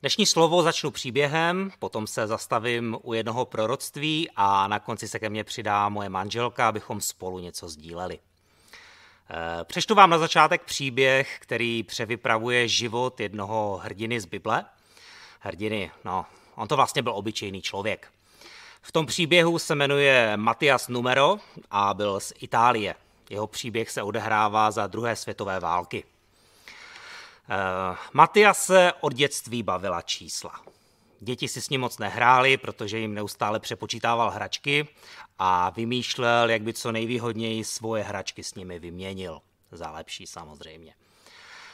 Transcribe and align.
Dnešní 0.00 0.26
slovo 0.26 0.62
začnu 0.62 0.90
příběhem, 0.90 1.70
potom 1.78 2.06
se 2.06 2.26
zastavím 2.26 2.96
u 3.02 3.12
jednoho 3.12 3.44
proroctví 3.44 4.30
a 4.36 4.68
na 4.68 4.78
konci 4.78 5.08
se 5.08 5.18
ke 5.18 5.30
mně 5.30 5.44
přidá 5.44 5.88
moje 5.88 6.08
manželka, 6.08 6.68
abychom 6.68 7.00
spolu 7.00 7.38
něco 7.38 7.68
sdíleli. 7.68 8.18
Eh, 9.30 9.64
přečtu 9.64 9.94
vám 9.94 10.10
na 10.10 10.18
začátek 10.18 10.62
příběh, 10.62 11.38
který 11.40 11.82
převypravuje 11.82 12.68
život 12.68 13.20
jednoho 13.20 13.80
hrdiny 13.82 14.20
z 14.20 14.26
Bible. 14.26 14.64
Hrdiny, 15.40 15.90
no, 16.04 16.26
on 16.54 16.68
to 16.68 16.76
vlastně 16.76 17.02
byl 17.02 17.12
obyčejný 17.12 17.62
člověk. 17.62 18.08
V 18.82 18.92
tom 18.92 19.06
příběhu 19.06 19.58
se 19.58 19.74
jmenuje 19.74 20.36
Matias 20.36 20.88
Numero 20.88 21.38
a 21.70 21.94
byl 21.94 22.20
z 22.20 22.32
Itálie. 22.40 22.94
Jeho 23.30 23.46
příběh 23.46 23.90
se 23.90 24.02
odehrává 24.02 24.70
za 24.70 24.86
druhé 24.86 25.16
světové 25.16 25.60
války. 25.60 26.04
Uh, 27.48 27.96
Matias 28.12 28.66
se 28.66 28.92
od 29.00 29.14
dětství 29.14 29.62
bavila 29.62 30.02
čísla. 30.02 30.62
Děti 31.20 31.48
si 31.48 31.60
s 31.60 31.70
ním 31.70 31.80
moc 31.80 31.98
nehráli, 31.98 32.56
protože 32.56 32.98
jim 32.98 33.14
neustále 33.14 33.60
přepočítával 33.60 34.30
hračky 34.30 34.88
a 35.38 35.70
vymýšlel, 35.70 36.50
jak 36.50 36.62
by 36.62 36.72
co 36.72 36.92
nejvýhodněji 36.92 37.64
svoje 37.64 38.02
hračky 38.02 38.44
s 38.44 38.54
nimi 38.54 38.78
vyměnil. 38.78 39.40
Za 39.72 39.90
lepší 39.90 40.26
samozřejmě. 40.26 40.94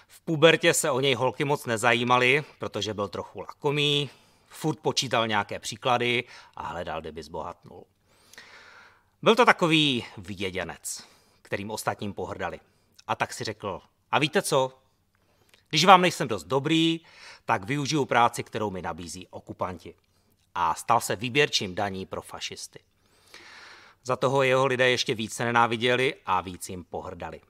V 0.09 0.21
pubertě 0.21 0.75
se 0.75 0.91
o 0.91 1.01
něj 1.01 1.15
holky 1.15 1.45
moc 1.45 1.67
nezajímaly, 1.67 2.45
protože 2.59 2.95
byl 2.95 3.09
trochu 3.09 3.41
lakomý, 3.41 4.11
furt 4.49 4.79
počítal 4.79 5.29
nějaké 5.29 5.59
příklady 5.59 6.25
a 6.57 6.67
hledal, 6.67 7.01
kdyby 7.01 7.23
zbohatnul. 7.23 7.85
Byl 9.23 9.37
to 9.37 9.45
takový 9.45 10.05
vyděděnec, 10.19 11.05
kterým 11.43 11.71
ostatním 11.71 12.13
pohrdali. 12.13 12.61
A 13.07 13.17
tak 13.17 13.33
si 13.33 13.45
řekl, 13.45 13.81
a 14.13 14.19
víte 14.19 14.43
co, 14.43 14.84
když 15.75 15.85
vám 15.85 16.01
nejsem 16.01 16.29
dost 16.29 16.45
dobrý, 16.45 17.01
tak 17.45 17.65
využiju 17.65 18.05
práci, 18.05 18.43
kterou 18.43 18.71
mi 18.71 18.83
nabízí 18.83 19.27
okupanti. 19.31 19.95
A 20.55 20.75
stal 20.75 21.01
se 21.01 21.17
výběrčím 21.17 21.75
daní 21.75 22.07
pro 22.07 22.23
fašisty. 22.23 22.79
Za 24.05 24.17
toho 24.17 24.43
jeho 24.43 24.67
lidé 24.67 24.91
ještě 24.91 25.15
více 25.15 25.45
nenáviděli 25.45 26.15
a 26.27 26.41
víc 26.41 26.69
jim 26.69 26.85
pohrdali. 26.85 27.41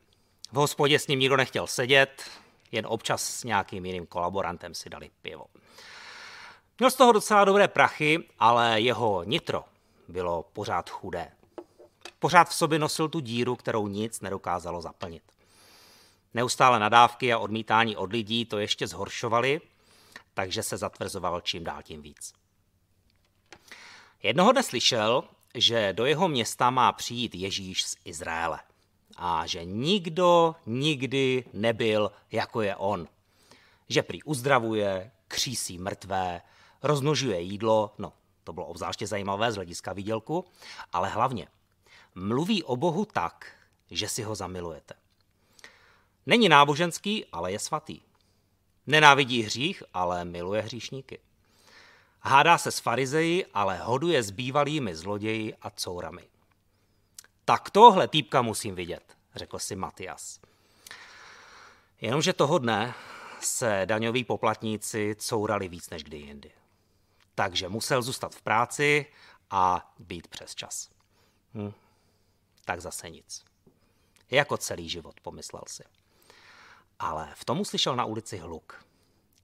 V 0.52 0.56
hospodě 0.56 0.98
s 0.98 1.06
ním 1.06 1.18
nikdo 1.20 1.36
nechtěl 1.36 1.66
sedět, 1.66 2.30
jen 2.72 2.86
občas 2.86 3.24
s 3.24 3.44
nějakým 3.44 3.84
jiným 3.86 4.06
kolaborantem 4.06 4.74
si 4.74 4.90
dali 4.90 5.10
pivo. 5.22 5.44
Měl 6.78 6.90
z 6.90 6.94
toho 6.94 7.12
docela 7.12 7.44
dobré 7.44 7.68
prachy, 7.68 8.28
ale 8.38 8.80
jeho 8.80 9.24
nitro 9.24 9.64
bylo 10.08 10.42
pořád 10.52 10.90
chudé. 10.90 11.32
Pořád 12.18 12.48
v 12.48 12.54
sobě 12.54 12.78
nosil 12.78 13.08
tu 13.08 13.20
díru, 13.20 13.56
kterou 13.56 13.88
nic 13.88 14.20
nedokázalo 14.20 14.80
zaplnit. 14.80 15.33
Neustále 16.34 16.78
nadávky 16.78 17.32
a 17.32 17.38
odmítání 17.38 17.96
od 17.96 18.12
lidí 18.12 18.44
to 18.44 18.58
ještě 18.58 18.86
zhoršovaly, 18.86 19.60
takže 20.34 20.62
se 20.62 20.76
zatvrzoval 20.76 21.40
čím 21.40 21.64
dál 21.64 21.82
tím 21.82 22.02
víc. 22.02 22.32
Jednoho 24.22 24.52
dne 24.52 24.62
slyšel, 24.62 25.24
že 25.54 25.92
do 25.92 26.04
jeho 26.04 26.28
města 26.28 26.70
má 26.70 26.92
přijít 26.92 27.34
Ježíš 27.34 27.84
z 27.84 27.96
Izraele 28.04 28.60
a 29.16 29.46
že 29.46 29.64
nikdo 29.64 30.54
nikdy 30.66 31.44
nebyl 31.52 32.12
jako 32.32 32.62
je 32.62 32.76
on. 32.76 33.08
Že 33.88 34.02
prý 34.02 34.22
uzdravuje, 34.22 35.10
křísí 35.28 35.78
mrtvé, 35.78 36.42
rozmnožuje 36.82 37.40
jídlo, 37.40 37.94
no 37.98 38.12
to 38.44 38.52
bylo 38.52 38.66
obzvláště 38.66 39.06
zajímavé 39.06 39.52
z 39.52 39.54
hlediska 39.54 39.92
výdělku, 39.92 40.44
ale 40.92 41.08
hlavně 41.08 41.48
mluví 42.14 42.62
o 42.62 42.76
Bohu 42.76 43.04
tak, 43.04 43.56
že 43.90 44.08
si 44.08 44.22
ho 44.22 44.34
zamilujete. 44.34 44.94
Není 46.26 46.48
náboženský, 46.48 47.26
ale 47.32 47.52
je 47.52 47.58
svatý. 47.58 48.00
Nenávidí 48.86 49.42
hřích, 49.42 49.82
ale 49.94 50.24
miluje 50.24 50.62
hříšníky. 50.62 51.18
Hádá 52.20 52.58
se 52.58 52.70
s 52.70 52.78
farizeji, 52.78 53.46
ale 53.54 53.78
hoduje 53.78 54.22
s 54.22 54.30
bývalými 54.30 54.96
zloději 54.96 55.54
a 55.62 55.70
courami. 55.70 56.28
Tak 57.44 57.70
tohle 57.70 58.08
týpka 58.08 58.42
musím 58.42 58.74
vidět, 58.74 59.16
řekl 59.34 59.58
si 59.58 59.76
Matias. 59.76 60.40
Jenomže 62.00 62.32
toho 62.32 62.58
dne 62.58 62.94
se 63.40 63.82
daňoví 63.84 64.24
poplatníci 64.24 65.16
courali 65.18 65.68
víc 65.68 65.90
než 65.90 66.04
kdy 66.04 66.16
jindy. 66.16 66.52
Takže 67.34 67.68
musel 67.68 68.02
zůstat 68.02 68.34
v 68.34 68.42
práci 68.42 69.06
a 69.50 69.94
být 69.98 70.28
přes 70.28 70.54
čas. 70.54 70.90
Hm. 71.54 71.72
Tak 72.64 72.80
zase 72.80 73.10
nic. 73.10 73.44
Jako 74.30 74.56
celý 74.56 74.88
život, 74.88 75.20
pomyslel 75.20 75.62
si. 75.66 75.82
Ale 76.98 77.32
v 77.34 77.44
tomu 77.44 77.64
slyšel 77.64 77.96
na 77.96 78.04
ulici 78.04 78.36
hluk. 78.38 78.84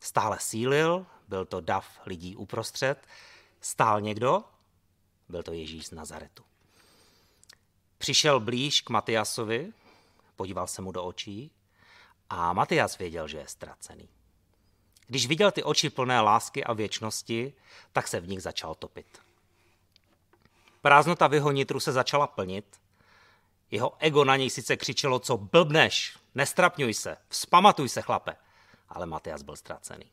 Stále 0.01 0.39
sílil, 0.41 1.07
byl 1.29 1.45
to 1.45 1.61
dav 1.61 2.01
lidí 2.07 2.37
uprostřed. 2.37 3.07
Stál 3.61 4.01
někdo? 4.01 4.45
Byl 5.29 5.43
to 5.43 5.53
Ježíš 5.53 5.87
z 5.87 5.91
Nazaretu. 5.91 6.45
Přišel 7.99 8.41
blíž 8.41 8.81
k 8.81 8.91
Matiasovi, 8.91 9.73
podíval 10.37 10.67
se 10.67 10.83
mu 10.83 10.93
do 10.93 11.05
očí 11.05 11.51
a 12.31 12.53
Matias 12.53 12.99
věděl, 12.99 13.29
že 13.29 13.39
je 13.39 13.49
ztracený. 13.49 14.09
Když 15.07 15.27
viděl 15.27 15.51
ty 15.51 15.63
oči 15.63 15.91
plné 15.91 16.21
lásky 16.21 16.65
a 16.65 16.73
věčnosti, 16.73 17.55
tak 17.93 18.09
se 18.09 18.21
v 18.21 18.29
nich 18.29 18.43
začal 18.43 18.75
topit. 18.75 19.19
Prázdnota 20.81 21.27
v 21.27 21.35
jeho 21.35 21.51
nitru 21.51 21.81
se 21.81 21.93
začala 21.93 22.27
plnit. 22.27 22.81
Jeho 23.71 23.97
ego 23.99 24.25
na 24.25 24.37
něj 24.37 24.51
sice 24.51 24.77
křičelo, 24.77 25.19
co 25.19 25.37
blbneš, 25.37 26.19
nestrapňuj 26.35 26.95
se, 26.95 27.17
vzpamatuj 27.29 27.89
se, 27.89 28.03
chlape. 28.03 28.37
Ale 28.89 29.07
Matias 29.07 29.43
byl 29.43 29.57
ztracený. 29.57 30.11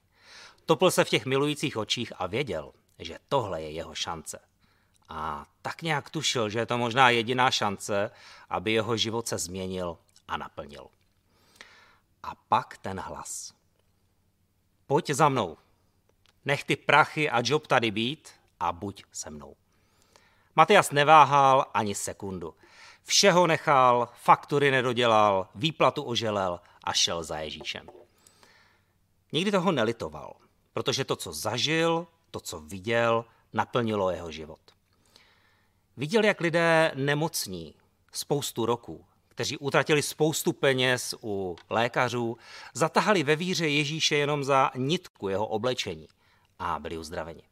Topil 0.66 0.92
se 0.92 1.04
v 1.04 1.10
těch 1.10 1.26
milujících 1.26 1.78
očích 1.78 2.14
a 2.18 2.28
věděl, 2.28 2.74
že 3.00 3.20
tohle 3.30 3.62
je 3.62 3.72
jeho 3.72 3.96
šance. 3.96 4.40
A 5.10 5.46
tak 5.62 5.82
nějak 5.82 6.10
tušil, 6.10 6.50
že 6.50 6.60
je 6.60 6.66
to 6.66 6.78
možná 6.78 7.10
jediná 7.10 7.52
šance, 7.52 8.12
aby 8.50 8.72
jeho 8.72 8.98
život 8.98 9.28
se 9.28 9.38
změnil 9.38 9.98
a 10.28 10.38
naplnil. 10.38 10.88
A 12.24 12.36
pak 12.36 12.78
ten 12.78 13.00
hlas. 13.00 13.54
Pojď 14.88 15.10
za 15.10 15.30
mnou. 15.30 15.58
Nech 16.46 16.64
ty 16.64 16.76
prachy 16.76 17.30
a 17.30 17.42
job 17.44 17.68
tady 17.68 17.92
být 17.92 18.30
a 18.60 18.72
buď 18.72 19.04
se 19.12 19.30
mnou. 19.30 19.56
Matias 20.56 20.92
neváhal 20.92 21.66
ani 21.74 21.96
sekundu. 21.96 22.56
Všeho 23.10 23.48
nechal, 23.48 24.10
faktury 24.22 24.72
nedodělal, 24.72 25.48
výplatu 25.56 26.04
oželel 26.04 26.60
a 26.84 26.94
šel 26.94 27.24
za 27.24 27.38
Ježíšem. 27.38 27.88
Nikdy 29.32 29.52
toho 29.52 29.72
nelitoval, 29.72 30.36
protože 30.74 31.06
to, 31.06 31.16
co 31.16 31.34
zažil, 31.34 32.08
to, 32.32 32.40
co 32.40 32.60
viděl, 32.60 33.26
naplnilo 33.54 34.12
jeho 34.12 34.32
život. 34.32 34.60
Viděl, 35.98 36.26
jak 36.26 36.42
lidé 36.42 36.92
nemocní 36.96 37.76
spoustu 38.12 38.66
roků, 38.66 39.06
kteří 39.28 39.58
utratili 39.58 40.02
spoustu 40.02 40.54
peněz 40.54 41.16
u 41.24 41.56
lékařů, 41.70 42.38
zatahali 42.74 43.24
ve 43.24 43.36
víře 43.36 43.68
Ježíše 43.68 44.16
jenom 44.16 44.44
za 44.44 44.72
nitku 44.76 45.30
jeho 45.30 45.48
oblečení 45.48 46.08
a 46.60 46.80
byli 46.80 46.98
uzdraveni. 46.98 47.44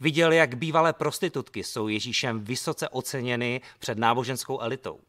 Viděl, 0.00 0.32
jak 0.32 0.54
bývalé 0.54 0.92
prostitutky 0.92 1.64
jsou 1.64 1.88
Ježíšem 1.88 2.44
vysoce 2.44 2.88
oceněny 2.88 3.60
před 3.78 3.98
náboženskou 3.98 4.60
elitou. 4.60 5.00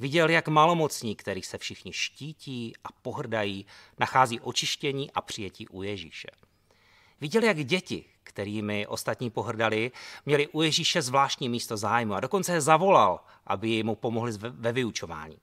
Viděl, 0.00 0.30
jak 0.30 0.48
malomocní, 0.48 1.16
kterých 1.16 1.46
se 1.46 1.58
všichni 1.58 1.92
štítí 1.92 2.72
a 2.84 2.88
pohrdají, 3.02 3.66
nachází 3.98 4.40
očištění 4.40 5.10
a 5.10 5.20
přijetí 5.20 5.68
u 5.68 5.82
Ježíše. 5.82 6.28
Viděl, 7.20 7.44
jak 7.44 7.64
děti, 7.64 8.04
kterými 8.22 8.86
ostatní 8.86 9.30
pohrdali, 9.30 9.90
měli 10.26 10.48
u 10.48 10.62
Ježíše 10.62 11.02
zvláštní 11.02 11.48
místo 11.48 11.76
zájmu 11.76 12.14
a 12.14 12.20
dokonce 12.20 12.52
je 12.52 12.60
zavolal, 12.60 13.20
aby 13.46 13.82
mu 13.82 13.94
pomohli 13.94 14.32
ve 14.50 14.72
vyučování. 14.72 15.38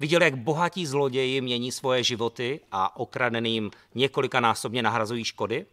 Viděl, 0.00 0.22
jak 0.22 0.36
bohatí 0.36 0.86
zloději 0.86 1.40
mění 1.40 1.72
svoje 1.72 2.04
životy 2.04 2.60
a 2.72 2.96
okradeným 2.96 3.70
několikanásobně 3.94 4.82
nahrazují 4.82 5.24
škody 5.24 5.66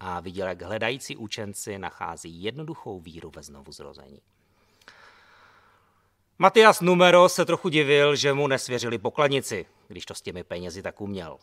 a 0.00 0.20
viděl, 0.20 0.48
jak 0.48 0.62
hledající 0.62 1.16
učenci 1.16 1.78
nachází 1.78 2.42
jednoduchou 2.42 3.00
víru 3.00 3.32
ve 3.36 3.42
znovu 3.42 3.72
zrození. 3.72 4.20
Matias 6.38 6.80
Numero 6.80 7.28
se 7.28 7.44
trochu 7.44 7.68
divil, 7.68 8.16
že 8.16 8.32
mu 8.32 8.46
nesvěřili 8.46 8.98
pokladnici, 8.98 9.66
když 9.88 10.06
to 10.06 10.14
s 10.14 10.22
těmi 10.22 10.44
penězi 10.44 10.82
tak 10.82 11.00
uměl. 11.00 11.38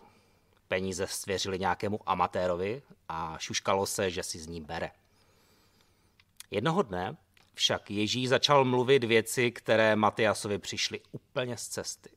Peníze 0.68 1.08
svěřili 1.08 1.60
nějakému 1.60 2.00
amatérovi 2.06 2.82
a 3.10 3.36
šuškalo 3.40 3.86
se, 3.86 4.12
že 4.12 4.24
si 4.24 4.40
z 4.40 4.48
ní 4.48 4.62
bere. 4.62 4.92
Jednoho 6.52 6.82
dne 6.82 7.18
však 7.54 7.92
Ježíš 7.92 8.30
začal 8.30 8.66
mluvit 8.66 9.04
věci, 9.04 9.52
které 9.52 9.96
Matiasovi 9.96 10.58
přišly 10.58 11.02
úplně 11.12 11.58
z 11.58 11.68
cesty. 11.68 12.10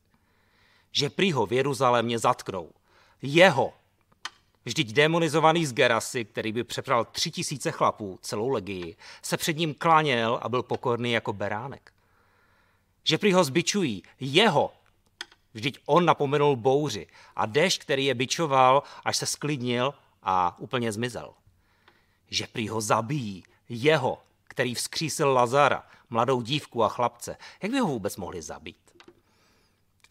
Že 0.91 1.09
prý 1.09 1.31
ho 1.31 1.45
v 1.45 1.53
Jeruzalémě 1.53 2.19
zatknou. 2.19 2.71
Jeho, 3.21 3.73
Vždyť 4.67 4.93
demonizovaný 4.93 5.65
z 5.65 5.73
Gerasy, 5.73 6.25
který 6.25 6.51
by 6.51 6.63
přepral 6.63 7.05
tři 7.05 7.31
tisíce 7.31 7.71
chlapů, 7.71 8.19
celou 8.21 8.49
legii, 8.49 8.95
se 9.21 9.37
před 9.37 9.57
ním 9.57 9.73
kláněl 9.73 10.39
a 10.41 10.49
byl 10.49 10.63
pokorný 10.63 11.11
jako 11.11 11.33
beránek. 11.33 11.93
Že 13.03 13.17
prý 13.17 13.33
ho 13.33 13.43
zbičují, 13.43 14.03
jeho. 14.19 14.73
Vždyť 15.53 15.79
on 15.85 16.05
napomenul 16.05 16.55
bouři 16.55 17.07
a 17.35 17.45
déšť, 17.45 17.81
který 17.81 18.05
je 18.05 18.15
bičoval, 18.15 18.83
až 19.05 19.17
se 19.17 19.25
sklidnil 19.25 19.93
a 20.23 20.59
úplně 20.59 20.91
zmizel. 20.91 21.33
Že 22.29 22.47
prý 22.47 22.69
ho 22.69 22.81
zabijí, 22.81 23.43
jeho, 23.69 24.19
který 24.43 24.73
vzkřísil 24.73 25.33
Lazara, 25.33 25.83
mladou 26.09 26.41
dívku 26.41 26.83
a 26.83 26.89
chlapce. 26.89 27.37
Jak 27.61 27.71
by 27.71 27.79
ho 27.79 27.87
vůbec 27.87 28.17
mohli 28.17 28.41
zabít? 28.41 28.86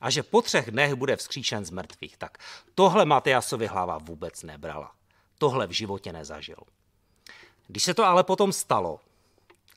A 0.06 0.10
že 0.10 0.22
po 0.22 0.42
třech 0.42 0.70
dnech 0.70 0.94
bude 0.94 1.16
vzkříšen 1.16 1.64
z 1.64 1.70
mrtvých, 1.70 2.16
tak 2.16 2.38
tohle 2.74 3.04
Matyásovi 3.04 3.66
hlava 3.66 3.98
vůbec 3.98 4.42
nebrala. 4.42 4.92
Tohle 5.38 5.66
v 5.66 5.70
životě 5.70 6.12
nezažil. 6.12 6.56
Když 7.66 7.82
se 7.82 7.94
to 7.94 8.04
ale 8.04 8.24
potom 8.24 8.52
stalo 8.52 9.00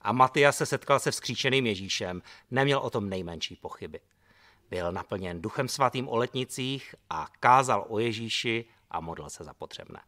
a 0.01 0.11
Matyas 0.11 0.57
se 0.57 0.65
setkal 0.65 0.99
se 0.99 1.11
vzkříšeným 1.11 1.65
Ježíšem, 1.65 2.21
neměl 2.51 2.79
o 2.79 2.89
tom 2.89 3.09
nejmenší 3.09 3.55
pochyby. 3.55 3.99
Byl 4.69 4.91
naplněn 4.91 5.41
duchem 5.41 5.67
svatým 5.67 6.09
o 6.09 6.15
letnicích 6.15 6.95
a 7.09 7.27
kázal 7.39 7.85
o 7.89 7.99
Ježíši 7.99 8.65
a 8.91 8.99
modlil 8.99 9.29
se 9.29 9.43
za 9.43 9.53
potřebné. 9.53 10.01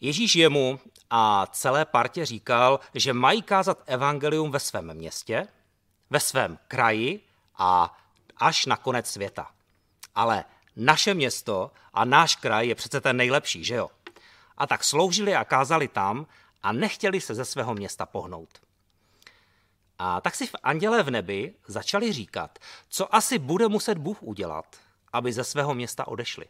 Ježíš 0.00 0.34
jemu 0.34 0.80
a 1.10 1.46
celé 1.46 1.84
partě 1.84 2.26
říkal, 2.26 2.80
že 2.94 3.12
mají 3.12 3.42
kázat 3.42 3.82
evangelium 3.86 4.50
ve 4.50 4.60
svém 4.60 4.94
městě, 4.94 5.46
ve 6.10 6.20
svém 6.20 6.58
kraji 6.68 7.29
a 7.60 7.96
až 8.36 8.66
na 8.66 8.76
konec 8.76 9.10
světa. 9.10 9.50
Ale 10.14 10.44
naše 10.76 11.14
město 11.14 11.70
a 11.94 12.04
náš 12.04 12.36
kraj 12.36 12.68
je 12.68 12.74
přece 12.74 13.00
ten 13.00 13.16
nejlepší, 13.16 13.64
že 13.64 13.74
jo? 13.74 13.90
A 14.56 14.66
tak 14.66 14.84
sloužili 14.84 15.34
a 15.36 15.44
kázali 15.44 15.88
tam 15.88 16.26
a 16.62 16.72
nechtěli 16.72 17.20
se 17.20 17.34
ze 17.34 17.44
svého 17.44 17.74
města 17.74 18.06
pohnout. 18.06 18.48
A 19.98 20.20
tak 20.20 20.34
si 20.34 20.46
v 20.46 20.54
anděle 20.62 21.02
v 21.02 21.10
nebi 21.10 21.54
začali 21.66 22.12
říkat, 22.12 22.58
co 22.88 23.14
asi 23.14 23.38
bude 23.38 23.68
muset 23.68 23.98
Bůh 23.98 24.22
udělat, 24.22 24.76
aby 25.12 25.32
ze 25.32 25.44
svého 25.44 25.74
města 25.74 26.08
odešli. 26.08 26.46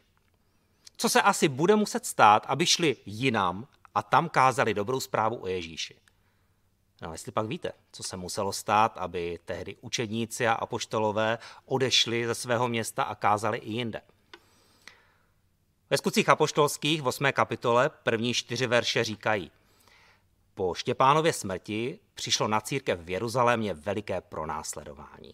Co 0.97 1.09
se 1.09 1.21
asi 1.21 1.47
bude 1.47 1.75
muset 1.75 2.05
stát, 2.05 2.45
aby 2.47 2.65
šli 2.65 2.97
jinam 3.05 3.67
a 3.95 4.03
tam 4.03 4.29
kázali 4.29 4.73
dobrou 4.73 4.99
zprávu 4.99 5.43
o 5.43 5.47
Ježíši. 5.47 5.99
No, 7.01 7.11
jestli 7.11 7.31
pak 7.31 7.45
víte, 7.45 7.71
co 7.91 8.03
se 8.03 8.17
muselo 8.17 8.53
stát, 8.53 8.97
aby 8.97 9.39
tehdy 9.45 9.75
učedníci 9.81 10.47
a 10.47 10.53
apoštolové 10.53 11.37
odešli 11.65 12.27
ze 12.27 12.35
svého 12.35 12.67
města 12.67 13.03
a 13.03 13.15
kázali 13.15 13.57
i 13.57 13.71
jinde. 13.71 14.01
Ve 15.89 15.97
skutcích 15.97 16.29
apoštolských 16.29 17.01
v 17.01 17.07
8. 17.07 17.25
kapitole 17.31 17.89
první 17.89 18.33
čtyři 18.33 18.67
verše 18.67 19.03
říkají 19.03 19.51
Po 20.53 20.73
Štěpánově 20.73 21.33
smrti 21.33 21.99
přišlo 22.13 22.47
na 22.47 22.61
církev 22.61 22.99
v 22.99 23.09
Jeruzalémě 23.09 23.73
veliké 23.73 24.21
pronásledování. 24.21 25.33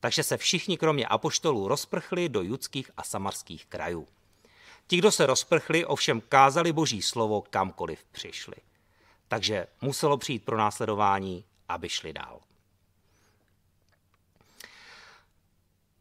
Takže 0.00 0.22
se 0.22 0.36
všichni 0.36 0.78
kromě 0.78 1.06
apoštolů 1.06 1.68
rozprchli 1.68 2.28
do 2.28 2.42
judských 2.42 2.90
a 2.96 3.02
samarských 3.02 3.66
krajů. 3.66 4.08
Ti, 4.86 4.96
kdo 4.96 5.12
se 5.12 5.26
rozprchli, 5.26 5.84
ovšem 5.84 6.20
kázali 6.20 6.72
boží 6.72 7.02
slovo 7.02 7.42
kamkoliv 7.42 8.04
přišli. 8.12 8.56
Takže 9.28 9.66
muselo 9.80 10.16
přijít 10.16 10.44
pro 10.44 10.56
následování, 10.56 11.44
aby 11.68 11.88
šli 11.88 12.12
dál. 12.12 12.40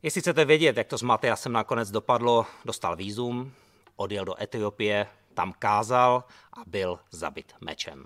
Jestli 0.04 0.22
chcete 0.22 0.45
vědět, 0.45 0.77
jak 0.77 0.88
to 0.88 0.98
s 0.98 1.01
Matyasem 1.01 1.51
nakonec 1.51 1.92
dopadlo, 1.92 2.45
dostal 2.66 2.95
výzum, 2.95 3.54
odjel 3.95 4.25
do 4.25 4.42
Etiopie, 4.42 5.07
tam 5.33 5.54
kázal 5.60 6.24
a 6.54 6.62
byl 6.68 7.00
zabit 7.12 7.54
mečem. 7.62 8.06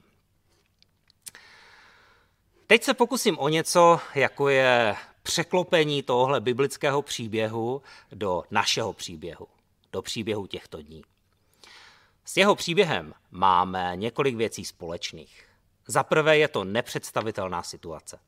Teď 2.67 2.83
se 2.83 2.93
pokusím 2.93 3.39
o 3.39 3.49
něco, 3.49 3.99
jako 4.15 4.49
je 4.49 4.95
překlopení 5.23 6.03
tohle 6.03 6.41
biblického 6.41 7.01
příběhu 7.01 7.81
do 8.11 8.43
našeho 8.51 8.93
příběhu, 8.93 9.47
do 9.91 10.01
příběhu 10.01 10.47
těchto 10.47 10.81
dní. 10.81 11.03
S 12.29 12.37
jeho 12.37 12.55
příběhem 12.55 13.13
máme 13.31 13.91
několik 13.95 14.35
věcí 14.35 14.65
společných. 14.65 15.45
Za 15.87 16.03
prvé 16.03 16.37
je 16.37 16.47
to 16.47 16.63
nepředstavitelná 16.63 17.63
situace. 17.63 18.19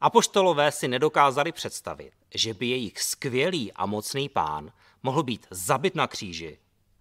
Apoštolové 0.00 0.72
si 0.72 0.88
nedokázali 0.88 1.52
představit, 1.52 2.12
že 2.34 2.54
by 2.54 2.66
jejich 2.66 3.02
skvělý 3.02 3.72
a 3.72 3.86
mocný 3.86 4.28
pán 4.28 4.72
mohl 5.02 5.22
být 5.22 5.46
zabit 5.50 5.94
na 5.94 6.06
kříži 6.06 6.58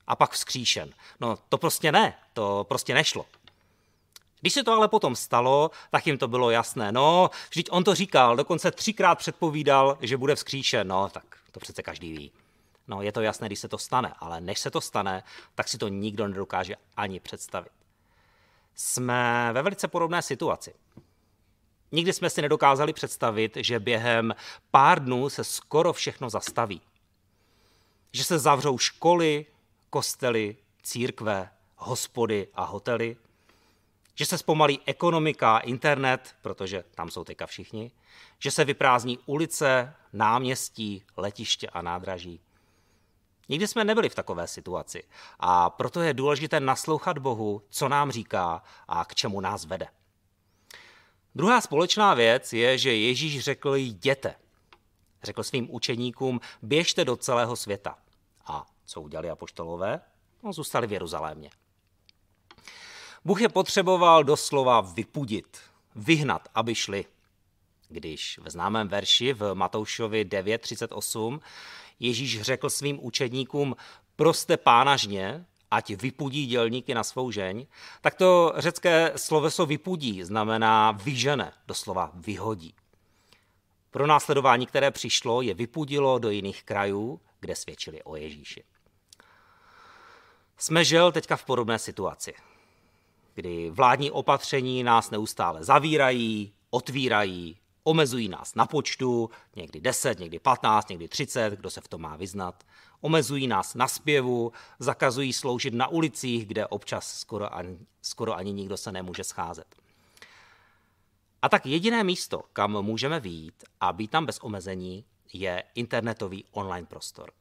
a 0.08 0.16
pak 0.16 0.32
vzkříšen. 0.32 0.94
No 1.20 1.38
to 1.50 1.58
prostě 1.58 1.92
ne, 1.92 2.18
to 2.34 2.66
prostě 2.70 2.94
nešlo. 2.94 3.26
Když 4.42 4.54
se 4.54 4.64
to 4.64 4.74
ale 4.74 4.88
potom 4.88 5.16
stalo, 5.16 5.72
tak 5.92 6.08
jim 6.08 6.18
to 6.18 6.28
bylo 6.28 6.52
jasné. 6.52 6.92
No, 6.92 7.30
vždyť 7.50 7.68
on 7.72 7.84
to 7.84 7.96
říkal, 7.96 8.36
dokonce 8.36 8.72
třikrát 8.72 9.16
předpovídal, 9.16 9.98
že 10.02 10.18
bude 10.18 10.36
vzkříšen. 10.36 10.88
No, 10.88 11.10
tak 11.10 11.38
to 11.52 11.60
přece 11.60 11.84
každý 11.84 12.18
ví. 12.18 12.32
No, 12.90 13.02
je 13.02 13.12
to 13.12 13.22
jasné, 13.22 13.48
když 13.48 13.60
se 13.60 13.68
to 13.68 13.78
stane, 13.78 14.14
ale 14.20 14.42
než 14.42 14.60
se 14.60 14.72
to 14.72 14.82
stane, 14.82 15.24
tak 15.56 15.68
si 15.68 15.78
to 15.78 15.88
nikdo 15.88 16.28
nedokáže 16.28 16.76
ani 16.98 17.20
představit. 17.20 17.72
Jsme 18.76 19.50
ve 19.54 19.62
velice 19.62 19.88
podobné 19.88 20.22
situaci. 20.22 20.74
Nikdy 21.92 22.14
jsme 22.14 22.30
si 22.30 22.42
nedokázali 22.42 22.94
představit, 22.94 23.58
že 23.58 23.80
během 23.80 24.36
pár 24.72 25.04
dnů 25.04 25.30
se 25.30 25.44
skoro 25.44 25.94
všechno 25.94 26.30
zastaví. 26.30 26.82
Že 28.14 28.24
se 28.24 28.40
zavřou 28.40 28.78
školy, 28.78 29.46
kostely, 29.90 30.58
církve, 30.84 31.50
hospody 31.76 32.48
a 32.54 32.64
hotely, 32.64 33.18
že 34.16 34.26
se 34.26 34.38
zpomalí 34.38 34.80
ekonomika, 34.86 35.60
internet, 35.60 36.36
protože 36.42 36.84
tam 36.96 37.12
jsou 37.12 37.24
teďka 37.24 37.48
všichni, 37.48 37.92
že 38.40 38.52
se 38.52 38.66
vyprázdní 38.66 39.20
ulice, 39.26 39.94
náměstí, 40.14 41.04
letiště 41.18 41.70
a 41.70 41.82
nádraží. 41.82 42.42
Nikdy 43.50 43.68
jsme 43.68 43.84
nebyli 43.84 44.10
v 44.10 44.16
takové 44.16 44.48
situaci 44.48 45.04
a 45.40 45.70
proto 45.70 46.02
je 46.02 46.14
důležité 46.14 46.60
naslouchat 46.60 47.18
Bohu, 47.18 47.62
co 47.70 47.90
nám 47.90 48.12
říká 48.12 48.64
a 48.88 49.06
k 49.06 49.16
čemu 49.16 49.42
nás 49.42 49.66
vede. 49.66 49.88
Druhá 51.36 51.62
společná 51.62 52.14
věc 52.14 52.54
je, 52.54 52.78
že 52.78 52.96
Ježíš 52.96 53.40
řekl 53.40 53.76
jděte. 53.76 54.36
Řekl 55.24 55.44
svým 55.44 55.76
učeníkům, 55.76 56.42
běžte 56.62 57.06
do 57.06 57.16
celého 57.16 57.56
světa. 57.56 57.98
A 58.46 58.66
co 58.86 59.02
udělali 59.02 59.30
apoštolové? 59.30 60.02
No, 60.44 60.54
zůstali 60.54 60.88
v 60.88 60.94
Jeruzalémě. 60.94 61.50
Bůh 63.26 63.42
je 63.42 63.50
potřeboval 63.50 64.24
doslova 64.24 64.82
vypudit, 64.82 65.58
vyhnat, 65.96 66.50
aby 66.56 66.76
šli. 66.76 67.06
Když 67.90 68.40
ve 68.40 68.52
známém 68.52 68.88
verši 68.88 69.34
v 69.34 69.54
Matoušovi 69.54 70.26
9.38 70.26 71.40
Ježíš 72.00 72.42
řekl 72.42 72.70
svým 72.70 73.06
učedníkům, 73.06 73.76
proste 74.16 74.58
pánažně, 74.58 75.46
ať 75.72 75.90
vypudí 75.90 76.46
dělníky 76.46 76.94
na 76.94 77.04
svou 77.04 77.32
žeň, 77.32 77.66
tak 78.02 78.16
to 78.16 78.54
řecké 78.58 79.14
sloveso 79.16 79.66
vypudí 79.66 80.24
znamená 80.24 80.92
vyžene, 80.92 81.54
doslova 81.68 82.12
vyhodí. 82.14 82.74
Pro 83.92 84.08
následování, 84.08 84.66
které 84.66 84.92
přišlo, 84.92 85.42
je 85.42 85.54
vypudilo 85.54 86.20
do 86.20 86.30
jiných 86.30 86.64
krajů, 86.64 87.22
kde 87.40 87.56
svědčili 87.56 88.04
o 88.04 88.16
Ježíši. 88.16 88.64
Jsme 90.58 90.86
žel 90.86 91.12
teďka 91.12 91.36
v 91.36 91.46
podobné 91.46 91.80
situaci, 91.80 92.34
kdy 93.36 93.70
vládní 93.70 94.12
opatření 94.12 94.84
nás 94.84 95.12
neustále 95.12 95.64
zavírají, 95.64 96.54
otvírají, 96.70 97.60
Omezují 97.90 98.30
nás 98.30 98.56
na 98.56 98.66
počtu, 98.66 99.30
někdy 99.56 99.82
10, 99.82 100.20
někdy 100.20 100.40
15, 100.40 100.90
někdy 100.90 101.08
30, 101.08 101.54
kdo 101.54 101.70
se 101.70 101.82
v 101.82 101.88
tom 101.88 102.02
má 102.02 102.16
vyznat. 102.16 102.64
Omezují 103.02 103.48
nás 103.48 103.76
na 103.76 103.88
zpěvu, 103.88 104.52
zakazují 104.80 105.34
sloužit 105.34 105.74
na 105.74 105.88
ulicích, 105.88 106.46
kde 106.46 106.68
občas 106.68 107.20
skoro 107.20 107.56
ani, 107.56 107.78
skoro 108.02 108.36
ani 108.36 108.54
nikdo 108.54 108.78
se 108.78 108.92
nemůže 108.92 109.24
scházet. 109.24 109.76
A 111.42 111.50
tak 111.50 111.66
jediné 111.66 112.04
místo, 112.04 112.44
kam 112.54 112.82
můžeme 112.82 113.20
výjít 113.20 113.64
a 113.82 113.94
být 113.94 114.12
tam 114.12 114.26
bez 114.26 114.40
omezení, 114.40 115.06
je 115.34 115.64
internetový 115.76 116.46
online 116.52 116.88
prostor. 116.88 117.32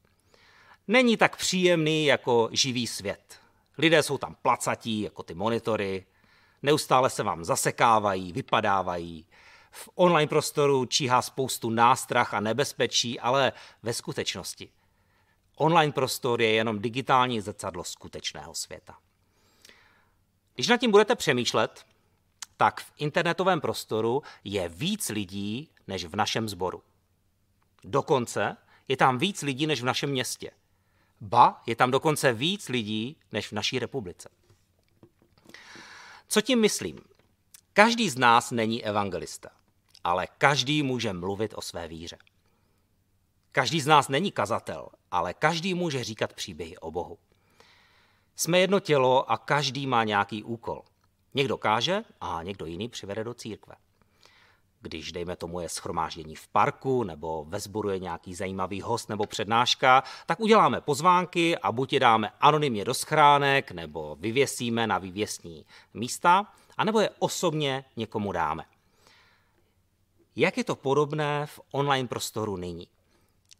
Není 0.87 1.17
tak 1.17 1.37
příjemný 1.37 2.05
jako 2.05 2.49
živý 2.51 2.87
svět. 2.87 3.39
Lidé 3.77 4.03
jsou 4.03 4.17
tam 4.17 4.35
placatí, 4.41 5.01
jako 5.01 5.23
ty 5.23 5.33
monitory, 5.33 6.05
neustále 6.61 7.09
se 7.09 7.23
vám 7.23 7.43
zasekávají, 7.43 8.31
vypadávají, 8.31 9.25
v 9.71 9.89
online 9.95 10.29
prostoru 10.29 10.85
číhá 10.85 11.21
spoustu 11.21 11.69
nástrah 11.69 12.33
a 12.33 12.39
nebezpečí, 12.39 13.19
ale 13.19 13.51
ve 13.83 13.93
skutečnosti. 13.93 14.69
Online 15.55 15.93
prostor 15.93 16.41
je 16.41 16.51
jenom 16.51 16.79
digitální 16.79 17.41
zrcadlo 17.41 17.83
skutečného 17.83 18.55
světa. 18.55 18.97
Když 20.55 20.67
nad 20.67 20.77
tím 20.77 20.91
budete 20.91 21.15
přemýšlet, 21.15 21.85
tak 22.57 22.81
v 22.81 22.93
internetovém 22.97 23.61
prostoru 23.61 24.23
je 24.43 24.69
víc 24.69 25.09
lidí 25.09 25.69
než 25.87 26.05
v 26.05 26.15
našem 26.15 26.49
sboru. 26.49 26.83
Dokonce 27.83 28.57
je 28.87 28.97
tam 28.97 29.17
víc 29.17 29.41
lidí 29.41 29.67
než 29.67 29.81
v 29.81 29.85
našem 29.85 30.09
městě. 30.09 30.51
Ba, 31.21 31.61
je 31.65 31.75
tam 31.75 31.91
dokonce 31.91 32.33
víc 32.33 32.69
lidí 32.69 33.17
než 33.31 33.47
v 33.47 33.51
naší 33.51 33.79
republice. 33.79 34.29
Co 36.27 36.41
tím 36.41 36.59
myslím? 36.59 36.99
Každý 37.73 38.09
z 38.09 38.17
nás 38.17 38.51
není 38.51 38.85
evangelista 38.85 39.58
ale 40.03 40.27
každý 40.37 40.83
může 40.83 41.13
mluvit 41.13 41.53
o 41.55 41.61
své 41.61 41.87
víře. 41.87 42.17
Každý 43.51 43.81
z 43.81 43.87
nás 43.87 44.09
není 44.09 44.31
kazatel, 44.31 44.89
ale 45.11 45.33
každý 45.33 45.73
může 45.73 46.03
říkat 46.03 46.33
příběhy 46.33 46.77
o 46.77 46.91
Bohu. 46.91 47.17
Jsme 48.35 48.59
jedno 48.59 48.79
tělo 48.79 49.31
a 49.31 49.37
každý 49.37 49.87
má 49.87 50.03
nějaký 50.03 50.43
úkol. 50.43 50.81
Někdo 51.33 51.57
káže 51.57 52.03
a 52.21 52.43
někdo 52.43 52.65
jiný 52.65 52.89
přivede 52.89 53.23
do 53.23 53.33
církve. 53.33 53.75
Když, 54.81 55.11
dejme 55.11 55.35
tomu, 55.35 55.59
je 55.59 55.69
schromáždění 55.69 56.35
v 56.35 56.47
parku 56.47 57.03
nebo 57.03 57.45
ve 57.47 57.59
sboru 57.59 57.89
je 57.89 57.99
nějaký 57.99 58.35
zajímavý 58.35 58.81
host 58.81 59.09
nebo 59.09 59.25
přednáška, 59.25 60.03
tak 60.25 60.39
uděláme 60.39 60.81
pozvánky 60.81 61.57
a 61.57 61.71
buď 61.71 61.93
je 61.93 61.99
dáme 61.99 62.31
anonymně 62.39 62.85
do 62.85 62.93
schránek 62.93 63.71
nebo 63.71 64.17
vyvěsíme 64.19 64.87
na 64.87 64.97
vývěsní 64.97 65.65
místa, 65.93 66.53
anebo 66.77 66.99
je 66.99 67.09
osobně 67.19 67.85
někomu 67.95 68.31
dáme. 68.31 68.65
Jak 70.35 70.57
je 70.57 70.63
to 70.63 70.75
podobné 70.75 71.45
v 71.45 71.59
online 71.71 72.07
prostoru 72.07 72.57
nyní? 72.57 72.87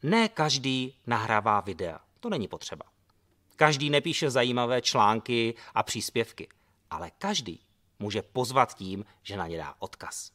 Ne 0.03 0.29
každý 0.29 0.95
nahrává 1.07 1.59
videa, 1.59 1.99
to 2.19 2.29
není 2.29 2.47
potřeba. 2.47 2.85
Každý 3.55 3.89
nepíše 3.89 4.29
zajímavé 4.29 4.81
články 4.81 5.55
a 5.75 5.83
příspěvky, 5.83 6.47
ale 6.89 7.11
každý 7.17 7.59
může 7.99 8.21
pozvat 8.21 8.73
tím, 8.73 9.05
že 9.23 9.37
na 9.37 9.47
ně 9.47 9.57
dá 9.57 9.73
odkaz. 9.79 10.31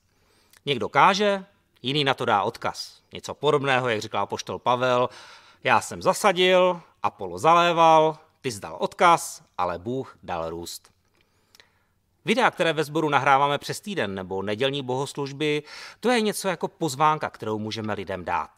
Někdo 0.67 0.89
káže, 0.89 1.45
jiný 1.83 2.05
na 2.05 2.15
to 2.15 2.25
dá 2.25 2.43
odkaz. 2.43 3.03
Něco 3.13 3.35
podobného, 3.35 3.89
jak 3.89 4.01
říkal 4.01 4.27
poštol 4.27 4.59
Pavel, 4.59 5.09
já 5.65 5.81
jsem 5.81 6.03
zasadil, 6.03 6.81
Apollo 7.03 7.39
zaléval, 7.39 8.19
ty 8.41 8.51
zdal 8.51 8.77
odkaz, 8.81 9.43
ale 9.59 9.79
Bůh 9.79 10.19
dal 10.23 10.51
růst. 10.51 10.94
Videa, 12.25 12.51
které 12.51 12.73
ve 12.73 12.85
sboru 12.85 13.09
nahráváme 13.09 13.59
přes 13.59 13.81
týden 13.81 14.15
nebo 14.15 14.43
nedělní 14.43 14.83
bohoslužby, 14.83 15.63
to 16.01 16.11
je 16.11 16.21
něco 16.21 16.49
jako 16.49 16.69
pozvánka, 16.69 17.31
kterou 17.31 17.59
můžeme 17.59 17.95
lidem 17.95 18.25
dát. 18.25 18.51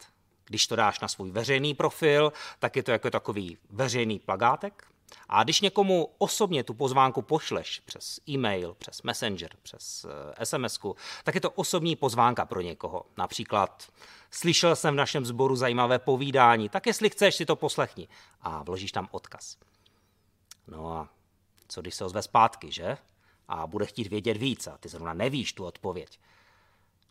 Když 0.45 0.67
to 0.67 0.75
dáš 0.75 0.99
na 0.99 1.07
svůj 1.07 1.31
veřejný 1.31 1.73
profil, 1.73 2.33
tak 2.59 2.75
je 2.75 2.83
to 2.83 2.91
jako 2.91 3.09
takový 3.09 3.57
veřejný 3.69 4.19
plagátek. 4.19 4.87
A 5.29 5.43
když 5.43 5.61
někomu 5.61 6.09
osobně 6.17 6.63
tu 6.63 6.73
pozvánku 6.73 7.21
pošleš 7.21 7.79
přes 7.79 8.19
e-mail, 8.29 8.75
přes 8.79 9.01
Messenger, 9.03 9.49
přes 9.61 10.05
sms 10.43 10.79
tak 11.23 11.35
je 11.35 11.41
to 11.41 11.51
osobní 11.51 11.95
pozvánka 11.95 12.45
pro 12.45 12.61
někoho. 12.61 13.05
Například 13.17 13.87
slyšel 14.31 14.75
jsem 14.75 14.93
v 14.93 14.97
našem 14.97 15.25
sboru 15.25 15.55
zajímavé 15.55 15.99
povídání, 15.99 16.69
tak 16.69 16.87
jestli 16.87 17.09
chceš, 17.09 17.35
si 17.35 17.45
to 17.45 17.55
poslechni. 17.55 18.07
A 18.41 18.63
vložíš 18.63 18.91
tam 18.91 19.07
odkaz. 19.11 19.57
No 20.67 20.91
a 20.91 21.09
co 21.67 21.81
když 21.81 21.95
se 21.95 22.05
ozve 22.05 22.21
zpátky, 22.21 22.71
že? 22.71 22.97
A 23.47 23.67
bude 23.67 23.85
chtít 23.85 24.07
vědět 24.07 24.37
víc 24.37 24.67
a 24.67 24.77
ty 24.77 24.89
zrovna 24.89 25.13
nevíš 25.13 25.53
tu 25.53 25.65
odpověď 25.65 26.19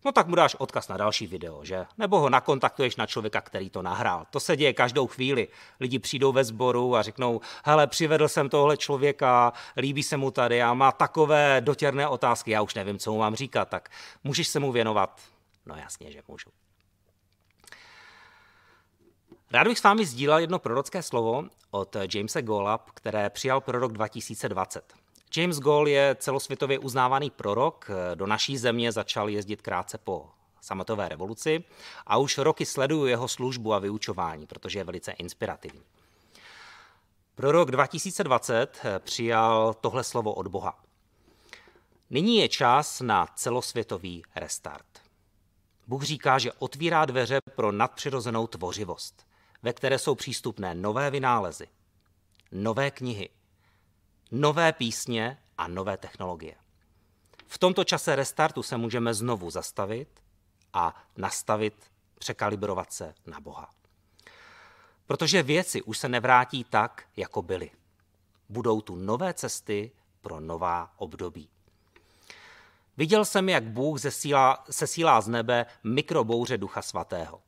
no 0.07 0.13
tak 0.13 0.27
mu 0.27 0.35
dáš 0.35 0.55
odkaz 0.55 0.89
na 0.89 0.97
další 0.97 1.27
video, 1.27 1.65
že? 1.65 1.87
Nebo 1.99 2.21
ho 2.21 2.31
nakontaktuješ 2.31 2.97
na 2.97 3.07
člověka, 3.07 3.41
který 3.41 3.71
to 3.71 3.83
nahrál. 3.83 4.27
To 4.31 4.41
se 4.41 4.57
děje 4.57 4.73
každou 4.73 5.07
chvíli. 5.07 5.49
Lidi 5.81 5.99
přijdou 5.99 6.33
ve 6.33 6.45
sboru 6.45 6.97
a 6.97 7.03
řeknou, 7.03 7.41
hele, 7.65 7.87
přivedl 7.87 8.29
jsem 8.29 8.49
tohle 8.49 8.77
člověka, 8.77 9.53
líbí 9.77 10.03
se 10.03 10.17
mu 10.17 10.31
tady 10.31 10.63
a 10.63 10.75
má 10.75 10.93
takové 10.93 11.61
dotěrné 11.61 12.09
otázky, 12.09 12.51
já 12.51 12.63
už 12.63 12.75
nevím, 12.75 12.99
co 12.99 13.13
mu 13.13 13.19
mám 13.19 13.35
říkat, 13.35 13.69
tak 13.69 13.89
můžeš 14.25 14.49
se 14.49 14.61
mu 14.61 14.73
věnovat? 14.73 15.21
No 15.67 15.77
jasně, 15.77 16.13
že 16.13 16.23
můžu. 16.29 16.51
Rád 19.51 19.67
bych 19.67 19.79
s 19.79 19.83
vámi 19.83 20.07
sdílel 20.07 20.39
jedno 20.39 20.59
prorocké 20.59 21.03
slovo 21.03 21.45
od 21.71 21.97
Jamesa 22.15 22.41
Gola, 22.41 22.85
které 22.95 23.31
přijal 23.31 23.61
prorok 23.61 23.93
2020. 23.93 25.06
James 25.37 25.59
Goll 25.59 25.89
je 25.89 26.17
celosvětově 26.19 26.79
uznávaný 26.79 27.31
prorok, 27.31 27.91
do 28.15 28.27
naší 28.27 28.59
země 28.59 28.93
začal 28.93 29.29
jezdit 29.29 29.63
krátce 29.63 29.99
po 29.99 30.29
sametové 30.61 31.09
revoluci 31.09 31.65
a 32.07 32.17
už 32.17 32.39
roky 32.39 32.67
sleduju 32.67 33.07
jeho 33.07 33.29
službu 33.29 33.75
a 33.75 33.79
vyučování, 33.79 34.47
protože 34.47 34.79
je 34.79 34.85
velice 34.85 35.13
inspirativní. 35.13 35.83
Pro 37.35 37.53
rok 37.53 37.71
2020 37.71 38.83
přijal 38.99 39.75
tohle 39.75 40.05
slovo 40.05 40.35
od 40.35 40.49
Boha. 40.49 40.79
Nyní 42.11 42.37
je 42.37 42.49
čas 42.49 43.01
na 43.01 43.27
celosvětový 43.27 44.23
restart. 44.35 44.87
Bůh 45.87 46.03
říká, 46.03 46.39
že 46.39 46.53
otvírá 46.53 47.05
dveře 47.05 47.39
pro 47.57 47.73
nadpřirozenou 47.73 48.47
tvořivost, 48.47 49.27
ve 49.63 49.73
které 49.73 49.99
jsou 49.99 50.15
přístupné 50.15 50.75
nové 50.75 51.11
vynálezy, 51.11 51.69
nové 52.53 52.91
knihy, 52.91 53.29
nové 54.31 54.73
písně 54.73 55.39
a 55.59 55.69
nové 55.69 55.97
technologie. 55.97 56.55
V 57.47 57.59
tomto 57.59 57.85
čase 57.85 58.17
restartu 58.17 58.63
se 58.63 58.77
můžeme 58.77 59.15
znovu 59.15 59.51
zastavit 59.51 60.09
a 60.73 61.03
nastavit, 61.17 61.75
překalibrovat 62.19 62.93
se 62.93 63.15
na 63.27 63.41
Boha. 63.41 63.71
Protože 65.07 65.43
věci 65.43 65.83
už 65.83 65.99
se 65.99 66.09
nevrátí 66.09 66.65
tak, 66.65 67.09
jako 67.17 67.43
byly. 67.43 67.71
Budou 68.49 68.81
tu 68.81 68.97
nové 68.97 69.35
cesty 69.35 69.91
pro 70.21 70.41
nová 70.41 70.93
období. 70.97 71.49
Viděl 72.97 73.25
jsem, 73.25 73.49
jak 73.49 73.65
Bůh 73.65 74.01
zesílá, 74.01 74.65
sesílá 74.71 75.21
z 75.21 75.29
nebe 75.29 75.67
mikrobouře 75.85 76.59
Ducha 76.59 76.83
Svatého. 76.83 77.41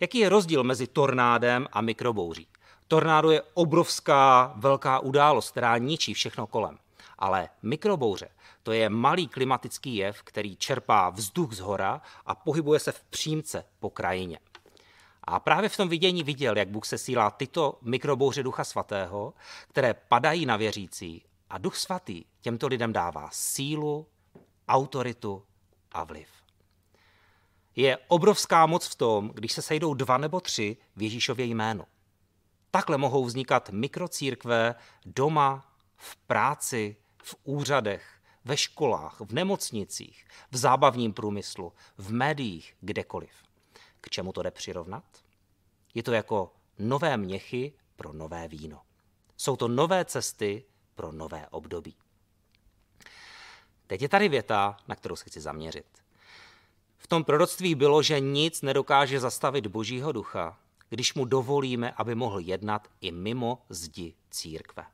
Jaký 0.00 0.18
je 0.18 0.28
rozdíl 0.28 0.64
mezi 0.64 0.86
tornádem 0.86 1.68
a 1.72 1.80
mikrobouří? 1.80 2.48
Tornádo 2.88 3.30
je 3.30 3.42
obrovská 3.54 4.52
velká 4.56 4.98
událost, 4.98 5.50
která 5.50 5.78
ničí 5.78 6.14
všechno 6.14 6.46
kolem. 6.46 6.78
Ale 7.18 7.48
mikrobouře 7.62 8.28
to 8.62 8.72
je 8.72 8.88
malý 8.88 9.28
klimatický 9.28 9.96
jev, 9.96 10.22
který 10.22 10.56
čerpá 10.56 11.10
vzduch 11.10 11.52
z 11.52 11.60
hora 11.60 12.00
a 12.26 12.34
pohybuje 12.34 12.80
se 12.80 12.92
v 12.92 13.04
přímce 13.04 13.64
po 13.80 13.90
krajině. 13.90 14.38
A 15.24 15.40
právě 15.40 15.68
v 15.68 15.76
tom 15.76 15.88
vidění 15.88 16.22
viděl, 16.22 16.58
jak 16.58 16.68
Bůh 16.68 16.86
se 16.86 16.98
sílá 16.98 17.30
tyto 17.30 17.78
mikrobouře 17.82 18.42
Ducha 18.42 18.64
Svatého, 18.64 19.34
které 19.68 19.94
padají 19.94 20.46
na 20.46 20.56
věřící 20.56 21.24
a 21.50 21.58
Duch 21.58 21.76
Svatý 21.76 22.24
těmto 22.40 22.66
lidem 22.66 22.92
dává 22.92 23.28
sílu, 23.32 24.06
autoritu 24.68 25.42
a 25.92 26.04
vliv. 26.04 26.28
Je 27.76 27.98
obrovská 28.08 28.66
moc 28.66 28.86
v 28.86 28.94
tom, 28.94 29.30
když 29.34 29.52
se 29.52 29.62
sejdou 29.62 29.94
dva 29.94 30.18
nebo 30.18 30.40
tři 30.40 30.76
v 30.96 31.02
Ježíšově 31.02 31.46
jménu. 31.46 31.84
Takhle 32.76 32.98
mohou 32.98 33.24
vznikat 33.24 33.70
mikrocírkve 33.70 34.74
doma, 35.06 35.72
v 35.96 36.16
práci, 36.16 36.96
v 37.22 37.36
úřadech, 37.44 38.20
ve 38.44 38.56
školách, 38.56 39.20
v 39.20 39.32
nemocnicích, 39.32 40.26
v 40.50 40.56
zábavním 40.56 41.12
průmyslu, 41.12 41.72
v 41.98 42.12
médiích, 42.12 42.76
kdekoliv. 42.80 43.30
K 44.00 44.10
čemu 44.10 44.32
to 44.32 44.42
jde 44.42 44.50
přirovnat? 44.50 45.04
Je 45.94 46.02
to 46.02 46.12
jako 46.12 46.52
nové 46.78 47.16
měchy 47.16 47.72
pro 47.96 48.12
nové 48.12 48.48
víno. 48.48 48.82
Jsou 49.36 49.56
to 49.56 49.68
nové 49.68 50.04
cesty 50.04 50.64
pro 50.94 51.12
nové 51.12 51.48
období. 51.48 51.96
Teď 53.86 54.02
je 54.02 54.08
tady 54.08 54.28
věta, 54.28 54.76
na 54.88 54.94
kterou 54.94 55.16
se 55.16 55.24
chci 55.24 55.40
zaměřit. 55.40 55.86
V 56.98 57.06
tom 57.06 57.24
proroctví 57.24 57.74
bylo, 57.74 58.02
že 58.02 58.20
nic 58.20 58.62
nedokáže 58.62 59.20
zastavit 59.20 59.66
Božího 59.66 60.12
ducha, 60.12 60.58
když 60.88 61.14
mu 61.14 61.24
dovolíme, 61.24 61.92
aby 61.92 62.14
mohl 62.14 62.38
jednat 62.38 62.88
i 63.00 63.12
mimo 63.12 63.62
zdi 63.68 64.14
církve. 64.30 64.86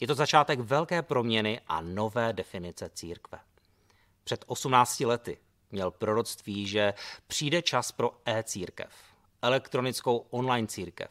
Je 0.00 0.06
to 0.06 0.14
začátek 0.14 0.60
velké 0.60 1.02
proměny 1.02 1.60
a 1.66 1.80
nové 1.80 2.32
definice 2.32 2.90
církve. 2.94 3.38
Před 4.24 4.44
18 4.46 5.00
lety 5.00 5.38
měl 5.70 5.90
proroctví, 5.90 6.66
že 6.66 6.94
přijde 7.26 7.62
čas 7.62 7.92
pro 7.92 8.20
e-církev, 8.24 8.90
elektronickou 9.42 10.16
online 10.16 10.68
církev, 10.68 11.10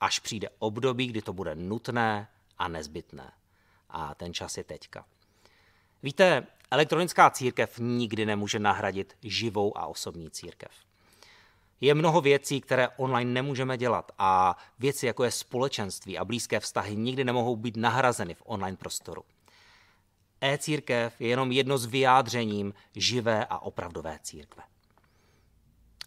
až 0.00 0.18
přijde 0.18 0.48
období, 0.58 1.06
kdy 1.06 1.22
to 1.22 1.32
bude 1.32 1.54
nutné 1.54 2.28
a 2.58 2.68
nezbytné. 2.68 3.32
A 3.90 4.14
ten 4.14 4.34
čas 4.34 4.56
je 4.56 4.64
teďka. 4.64 5.04
Víte, 6.02 6.46
elektronická 6.70 7.30
církev 7.30 7.78
nikdy 7.78 8.26
nemůže 8.26 8.58
nahradit 8.58 9.16
živou 9.22 9.78
a 9.78 9.86
osobní 9.86 10.30
církev. 10.30 10.70
Je 11.80 11.94
mnoho 11.94 12.20
věcí, 12.20 12.60
které 12.60 12.88
online 12.88 13.32
nemůžeme 13.32 13.78
dělat 13.78 14.12
a 14.18 14.56
věci 14.78 15.06
jako 15.06 15.24
je 15.24 15.30
společenství 15.30 16.18
a 16.18 16.24
blízké 16.24 16.60
vztahy 16.60 16.96
nikdy 16.96 17.24
nemohou 17.24 17.56
být 17.56 17.76
nahrazeny 17.76 18.34
v 18.34 18.42
online 18.44 18.76
prostoru. 18.76 19.24
E-církev 20.40 21.20
je 21.20 21.28
jenom 21.28 21.52
jedno 21.52 21.78
z 21.78 21.86
vyjádřením 21.86 22.74
živé 22.96 23.46
a 23.46 23.58
opravdové 23.58 24.18
církve. 24.22 24.62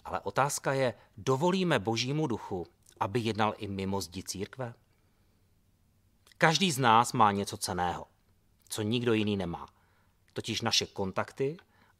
Ale 0.05 0.19
otázka 0.19 0.73
je, 0.73 0.93
dovolíme 1.17 1.79
Božímu 1.79 2.27
duchu, 2.27 2.67
aby 2.99 3.19
jednal 3.19 3.53
i 3.57 3.67
mimo 3.67 4.01
zdi 4.01 4.23
církve? 4.23 4.73
Každý 6.37 6.71
z 6.71 6.79
nás 6.79 7.13
má 7.13 7.31
něco 7.31 7.57
ceného, 7.57 8.07
co 8.69 8.81
nikdo 8.81 9.13
jiný 9.13 9.37
nemá. 9.37 9.65
Totiž 10.33 10.61
naše 10.61 10.85
kontakty 10.85 11.57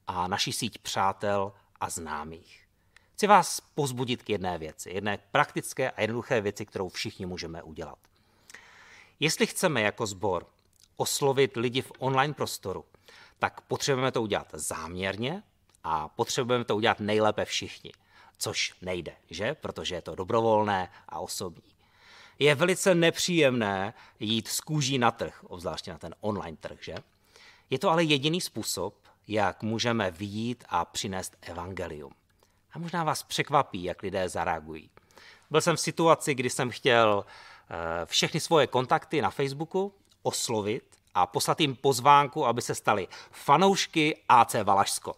a 0.07 0.27
naši 0.27 0.53
síť 0.53 0.77
přátel 0.77 1.53
a 1.79 1.89
známých. 1.89 2.66
Chci 3.17 3.27
vás 3.27 3.62
pozbudit 3.62 4.24
k 4.24 4.29
jedné 4.29 4.57
věci, 4.57 4.89
jedné 4.89 5.17
praktické 5.31 5.91
a 5.91 6.01
jednoduché 6.01 6.41
věci, 6.41 6.65
kterou 6.65 6.89
všichni 6.89 7.25
můžeme 7.25 7.63
udělat. 7.63 7.97
Jestli 9.19 9.47
chceme 9.47 9.81
jako 9.81 10.05
sbor 10.05 10.47
oslovit 10.97 11.55
lidi 11.55 11.81
v 11.81 11.91
online 12.00 12.33
prostoru, 12.33 12.86
tak 13.39 13.62
potřebujeme 13.62 14.12
to 14.12 14.21
udělat 14.21 14.47
záměrně 14.53 15.43
a 15.83 16.07
potřebujeme 16.07 16.65
to 16.65 16.75
udělat 16.75 17.00
nejlépe 17.00 17.45
všichni, 17.45 17.91
což 18.38 18.74
nejde, 18.81 19.15
že? 19.29 19.53
Protože 19.53 19.95
je 19.95 20.01
to 20.01 20.15
dobrovolné 20.15 20.89
a 21.09 21.19
osobní. 21.19 21.74
je 22.39 22.55
velice 22.55 22.95
nepříjemné 22.95 23.93
jít 24.19 24.47
z 24.47 24.62
kůží 24.62 24.97
na 24.97 25.12
trh, 25.12 25.43
obzvláště 25.43 25.91
na 25.91 25.97
ten 25.97 26.15
online 26.21 26.57
trh, 26.57 26.77
že? 26.81 26.95
Je 27.69 27.79
to 27.79 27.89
ale 27.89 28.03
jediný 28.03 28.41
způsob, 28.41 28.95
jak 29.27 29.63
můžeme 29.63 30.12
vyjít 30.12 30.63
a 30.69 30.86
přinést 30.86 31.38
evangelium. 31.41 32.12
A 32.74 32.79
možná 32.79 33.03
vás 33.03 33.24
překvapí, 33.24 33.83
jak 33.83 34.01
lidé 34.01 34.29
zareagují. 34.29 34.89
Byl 35.50 35.62
jsem 35.62 35.75
v 35.75 35.79
situaci, 35.79 36.36
kdy 36.36 36.50
jsem 36.50 36.69
chtěl 36.69 37.25
eh, 37.69 38.05
všechny 38.05 38.39
svoje 38.39 38.67
kontakty 38.67 39.21
na 39.21 39.29
Facebooku 39.29 39.93
oslovit 40.21 40.83
a 41.13 41.25
poslat 41.25 41.62
jim 41.62 41.75
pozvánku, 41.75 42.45
aby 42.45 42.62
se 42.62 42.75
stali 42.75 43.07
fanoušky 43.31 44.24
AC 44.29 44.55
Valašsko. 44.63 45.15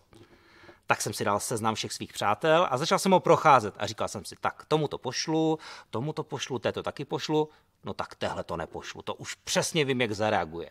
Tak 0.88 1.01
jsem 1.01 1.13
si 1.13 1.25
dal 1.25 1.39
seznam 1.39 1.75
všech 1.75 1.94
svých 1.94 2.13
přátel 2.13 2.68
a 2.72 2.77
začal 2.77 3.00
jsem 3.00 3.12
ho 3.12 3.20
procházet 3.20 3.75
a 3.77 3.88
říkal 3.88 4.08
jsem 4.08 4.25
si, 4.25 4.36
tak 4.41 4.65
tomu 4.65 4.88
to 4.88 4.98
pošlu, 4.98 5.60
tomu 5.89 6.13
to 6.13 6.24
pošlu, 6.24 6.60
této 6.60 6.84
taky 6.84 7.06
pošlu, 7.06 7.50
no 7.84 7.94
tak 7.94 8.15
tehle 8.15 8.44
to 8.44 8.58
nepošlu, 8.58 9.01
to 9.01 9.13
už 9.13 9.36
přesně 9.36 9.86
vím, 9.86 10.01
jak 10.01 10.12
zareaguje. 10.12 10.70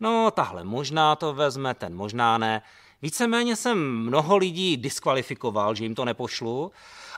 No 0.00 0.30
tahle 0.30 0.64
možná 0.64 1.16
to 1.16 1.34
vezme, 1.34 1.74
ten 1.74 1.96
možná 1.96 2.38
ne. 2.38 2.62
Víceméně 3.02 3.56
jsem 3.56 3.98
mnoho 3.98 4.36
lidí 4.36 4.76
diskvalifikoval, 4.76 5.74
že 5.74 5.84
jim 5.84 5.94
to 5.94 6.04
nepošlu, 6.04 6.72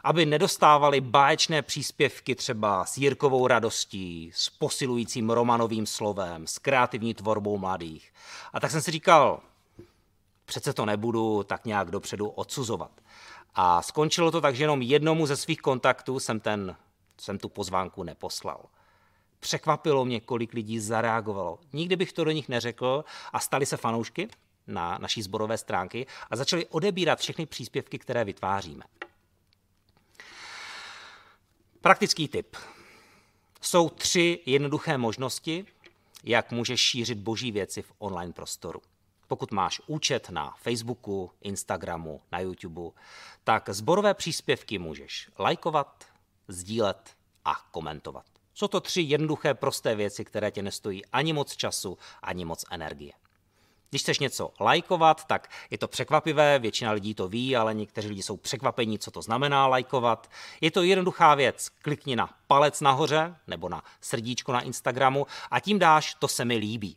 aby 0.05 0.27
nedostávali 0.27 1.01
báječné 1.01 1.63
příspěvky 1.63 2.35
třeba 2.35 2.85
s 2.85 2.99
Jirkovou 2.99 3.47
radostí, 3.47 4.31
s 4.35 4.51
posilujícím 4.51 5.31
romanovým 5.31 5.87
slovem, 5.87 6.47
s 6.47 6.59
kreativní 6.59 7.15
tvorbou 7.15 7.59
mladých. 7.59 8.13
A 8.53 8.61
tak 8.61 8.71
jsem 8.71 8.83
si 8.83 8.91
říkal, 8.91 9.41
přece 10.45 10.73
to 10.73 10.87
nebudu 10.87 11.43
tak 11.43 11.65
nějak 11.65 11.91
dopředu 11.91 12.29
odsuzovat. 12.29 12.91
A 13.55 13.83
skončilo 13.83 14.31
to 14.31 14.41
tak, 14.41 14.57
že 14.57 14.65
jenom 14.65 14.83
jednomu 14.83 15.27
ze 15.27 15.37
svých 15.37 15.61
kontaktů 15.61 16.21
jsem, 16.21 16.41
ten, 16.41 16.77
jsem 17.19 17.39
tu 17.39 17.49
pozvánku 17.49 18.03
neposlal. 18.03 18.65
Překvapilo 19.41 20.05
mě, 20.05 20.21
kolik 20.21 20.53
lidí 20.53 20.81
zareagovalo. 20.81 21.59
Nikdy 21.73 21.97
bych 21.97 22.13
to 22.13 22.25
do 22.25 22.31
nich 22.31 22.49
neřekl 22.49 23.05
a 23.33 23.41
stali 23.41 23.67
se 23.67 23.77
fanoušky 23.77 24.29
na 24.67 24.99
naší 24.99 25.23
zborové 25.23 25.59
stránky 25.59 26.07
a 26.31 26.37
začali 26.37 26.67
odebírat 26.67 27.19
všechny 27.19 27.47
příspěvky, 27.47 27.99
které 27.99 28.25
vytváříme. 28.25 28.85
Praktický 31.81 32.29
tip. 32.29 32.57
Jsou 33.61 33.89
tři 33.89 34.41
jednoduché 34.47 34.99
možnosti, 34.99 35.67
jak 36.25 36.53
můžeš 36.53 36.81
šířit 36.81 37.19
boží 37.19 37.53
věci 37.53 37.83
v 37.83 37.93
online 37.99 38.33
prostoru. 38.33 38.83
Pokud 39.29 39.53
máš 39.53 39.81
účet 39.87 40.31
na 40.31 40.55
Facebooku, 40.59 41.31
Instagramu, 41.41 42.21
na 42.33 42.41
YouTube, 42.41 42.91
tak 43.45 43.69
zborové 43.69 44.15
příspěvky 44.15 44.79
můžeš 44.79 45.31
lajkovat, 45.39 46.05
sdílet 46.49 47.17
a 47.45 47.55
komentovat. 47.71 48.25
Jsou 48.55 48.69
to 48.69 48.81
tři 48.81 49.01
jednoduché, 49.01 49.55
prosté 49.55 49.95
věci, 49.95 50.25
které 50.25 50.51
tě 50.51 50.63
nestojí 50.63 51.07
ani 51.07 51.33
moc 51.33 51.57
času, 51.57 51.99
ani 52.23 52.45
moc 52.45 52.65
energie. 52.71 53.13
Když 53.93 54.03
chceš 54.03 54.19
něco 54.19 54.51
lajkovat, 54.61 55.25
tak 55.25 55.51
je 55.71 55.79
to 55.79 55.89
překvapivé, 55.89 56.59
většina 56.59 56.93
lidí 56.93 57.15
to 57.15 57.29
ví, 57.29 57.57
ale 57.57 57.75
někteří 57.75 58.09
lidi 58.09 58.23
jsou 58.23 58.37
překvapení, 58.37 58.99
co 58.99 59.11
to 59.11 59.23
znamená 59.23 59.67
lajkovat. 59.67 60.31
Je 60.61 60.71
to 60.71 60.83
jednoduchá 60.83 61.35
věc, 61.35 61.69
klikni 61.69 62.17
na 62.17 62.31
palec 62.47 62.81
nahoře 62.81 63.37
nebo 63.47 63.69
na 63.69 63.83
srdíčko 64.01 64.53
na 64.53 64.61
Instagramu 64.61 65.27
a 65.51 65.61
tím 65.61 65.79
dáš, 65.79 66.15
to 66.15 66.29
se 66.29 66.45
mi 66.45 66.57
líbí. 66.57 66.97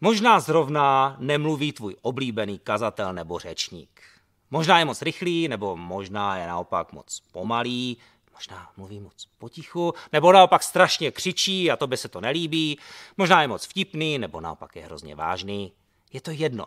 Možná 0.00 0.40
zrovna 0.40 1.16
nemluví 1.18 1.72
tvůj 1.72 1.96
oblíbený 2.02 2.58
kazatel 2.58 3.12
nebo 3.12 3.38
řečník. 3.38 4.02
Možná 4.50 4.78
je 4.78 4.84
moc 4.84 5.02
rychlý, 5.02 5.48
nebo 5.48 5.76
možná 5.76 6.36
je 6.36 6.46
naopak 6.46 6.92
moc 6.92 7.20
pomalý, 7.32 7.96
možná 8.32 8.72
mluví 8.76 9.00
moc 9.00 9.28
potichu, 9.38 9.94
nebo 10.12 10.32
naopak 10.32 10.62
strašně 10.62 11.10
křičí 11.10 11.70
a 11.70 11.76
to 11.76 11.86
by 11.86 11.96
se 11.96 12.08
to 12.08 12.20
nelíbí, 12.20 12.78
možná 13.16 13.42
je 13.42 13.48
moc 13.48 13.66
vtipný, 13.66 14.18
nebo 14.18 14.40
naopak 14.40 14.76
je 14.76 14.84
hrozně 14.84 15.14
vážný. 15.14 15.72
Je 16.12 16.20
to 16.20 16.30
jedno. 16.30 16.66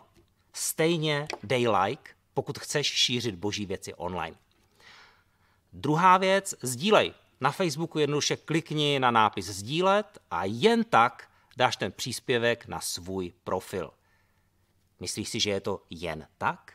Stejně 0.52 1.26
dej 1.42 1.68
like, 1.68 2.10
pokud 2.34 2.58
chceš 2.58 2.86
šířit 2.86 3.34
boží 3.34 3.66
věci 3.66 3.94
online. 3.94 4.36
Druhá 5.72 6.18
věc, 6.18 6.54
sdílej. 6.62 7.12
Na 7.40 7.50
Facebooku 7.50 7.98
jednoduše 7.98 8.36
klikni 8.36 9.00
na 9.00 9.10
nápis 9.10 9.46
sdílet 9.46 10.18
a 10.30 10.44
jen 10.44 10.84
tak 10.84 11.28
dáš 11.56 11.76
ten 11.76 11.92
příspěvek 11.92 12.66
na 12.66 12.80
svůj 12.80 13.32
profil. 13.44 13.90
Myslíš 15.00 15.28
si, 15.28 15.40
že 15.40 15.50
je 15.50 15.60
to 15.60 15.82
jen 15.90 16.28
tak? 16.38 16.72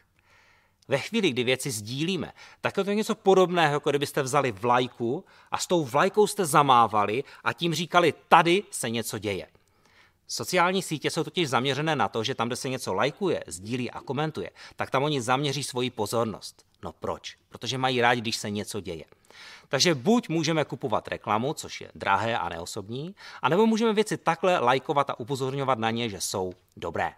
Ve 0.90 0.98
chvíli, 0.98 1.30
kdy 1.30 1.44
věci 1.44 1.72
sdílíme, 1.72 2.32
tak 2.62 2.78
je 2.78 2.84
to 2.84 2.92
něco 2.92 3.16
podobného, 3.16 3.74
jako 3.74 3.90
kdybyste 3.90 4.22
vzali 4.22 4.52
vlajku 4.52 5.26
a 5.52 5.58
s 5.58 5.68
tou 5.68 5.86
vlajkou 5.86 6.28
jste 6.28 6.46
zamávali 6.46 7.24
a 7.44 7.54
tím 7.54 7.74
říkali, 7.74 8.14
tady 8.28 8.64
se 8.72 8.90
něco 8.90 9.18
děje. 9.18 9.48
Sociální 10.28 10.82
sítě 10.82 11.10
jsou 11.10 11.24
totiž 11.24 11.50
zaměřené 11.50 11.96
na 11.96 12.08
to, 12.08 12.24
že 12.24 12.36
tam, 12.36 12.48
kde 12.48 12.56
se 12.56 12.70
něco 12.70 12.94
lajkuje, 12.94 13.44
sdílí 13.48 13.92
a 13.92 14.02
komentuje, 14.02 14.50
tak 14.76 14.90
tam 14.90 15.04
oni 15.04 15.22
zaměří 15.22 15.64
svoji 15.64 15.90
pozornost. 15.90 16.66
No 16.84 16.94
proč? 17.00 17.38
Protože 17.50 17.78
mají 17.78 18.02
rádi, 18.02 18.22
když 18.22 18.36
se 18.36 18.50
něco 18.50 18.82
děje. 18.82 19.06
Takže 19.68 19.96
buď 19.96 20.30
můžeme 20.30 20.66
kupovat 20.66 21.08
reklamu, 21.08 21.54
což 21.54 21.82
je 21.82 21.92
drahé 21.96 22.38
a 22.38 22.50
neosobní, 22.50 23.16
anebo 23.42 23.66
můžeme 23.66 23.94
věci 23.94 24.18
takhle 24.18 24.60
lajkovat 24.60 25.10
a 25.10 25.20
upozorňovat 25.20 25.80
na 25.80 25.92
ně, 25.92 26.10
že 26.10 26.22
jsou 26.22 26.54
dobré. 26.78 27.14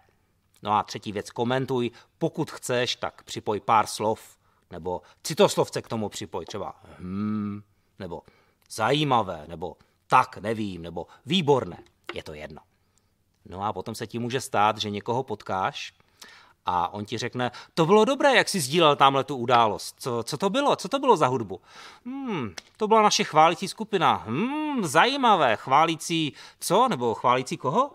No 0.61 0.71
a 0.71 0.83
třetí 0.83 1.11
věc, 1.11 1.31
komentuj. 1.31 1.91
Pokud 2.17 2.51
chceš, 2.51 2.95
tak 2.95 3.23
připoj 3.23 3.59
pár 3.59 3.87
slov, 3.87 4.37
nebo 4.71 5.01
citoslovce 5.23 5.81
k 5.81 5.87
tomu 5.87 6.09
připoj, 6.09 6.45
třeba 6.45 6.75
hmm, 6.99 7.61
nebo 7.99 8.21
zajímavé, 8.69 9.45
nebo 9.47 9.75
tak, 10.07 10.37
nevím, 10.37 10.81
nebo 10.81 11.07
výborné. 11.25 11.77
Je 12.13 12.23
to 12.23 12.33
jedno. 12.33 12.61
No 13.45 13.63
a 13.63 13.73
potom 13.73 13.95
se 13.95 14.07
ti 14.07 14.19
může 14.19 14.41
stát, 14.41 14.77
že 14.77 14.89
někoho 14.89 15.23
potkáš 15.23 15.93
a 16.65 16.93
on 16.93 17.05
ti 17.05 17.17
řekne, 17.17 17.51
to 17.73 17.85
bylo 17.85 18.05
dobré, 18.05 18.35
jak 18.35 18.49
jsi 18.49 18.59
sdílel 18.59 18.95
tamhle 18.95 19.23
tu 19.23 19.35
událost. 19.35 19.95
Co, 19.99 20.23
co 20.23 20.37
to 20.37 20.49
bylo? 20.49 20.75
Co 20.75 20.89
to 20.89 20.99
bylo 20.99 21.17
za 21.17 21.27
hudbu? 21.27 21.61
Hmm, 22.05 22.53
to 22.77 22.87
byla 22.87 23.01
naše 23.01 23.23
chválící 23.23 23.67
skupina. 23.67 24.13
Hmm, 24.13 24.85
zajímavé. 24.85 25.55
Chválící 25.55 26.33
co? 26.59 26.87
Nebo 26.87 27.13
chválící 27.13 27.57
koho? 27.57 27.91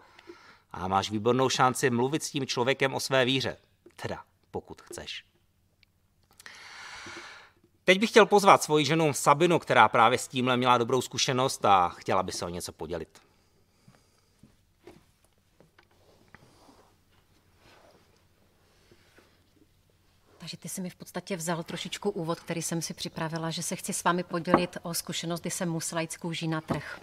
A 0.72 0.88
máš 0.88 1.10
výbornou 1.10 1.48
šanci 1.48 1.90
mluvit 1.90 2.22
s 2.22 2.30
tím 2.30 2.46
člověkem 2.46 2.94
o 2.94 3.00
své 3.00 3.24
víře. 3.24 3.56
Teda, 3.96 4.22
pokud 4.50 4.82
chceš. 4.82 5.24
Teď 7.84 8.00
bych 8.00 8.10
chtěl 8.10 8.26
pozvat 8.26 8.62
svoji 8.62 8.84
ženu 8.84 9.12
Sabinu, 9.12 9.58
která 9.58 9.88
právě 9.88 10.18
s 10.18 10.28
tímhle 10.28 10.56
měla 10.56 10.78
dobrou 10.78 11.02
zkušenost 11.02 11.64
a 11.64 11.88
chtěla 11.88 12.22
by 12.22 12.32
se 12.32 12.44
o 12.44 12.48
něco 12.48 12.72
podělit. 12.72 13.26
Takže 20.38 20.56
ty 20.56 20.68
jsi 20.68 20.80
mi 20.80 20.90
v 20.90 20.94
podstatě 20.94 21.36
vzal 21.36 21.62
trošičku 21.62 22.10
úvod, 22.10 22.40
který 22.40 22.62
jsem 22.62 22.82
si 22.82 22.94
připravila, 22.94 23.50
že 23.50 23.62
se 23.62 23.76
chci 23.76 23.92
s 23.92 24.04
vámi 24.04 24.22
podělit 24.22 24.78
o 24.82 24.94
zkušenost, 24.94 25.40
kdy 25.40 25.50
jsem 25.50 25.70
musela 25.70 26.00
jít 26.00 26.12
z 26.12 26.16
kůží 26.16 26.48
na 26.48 26.60
trh. 26.60 27.00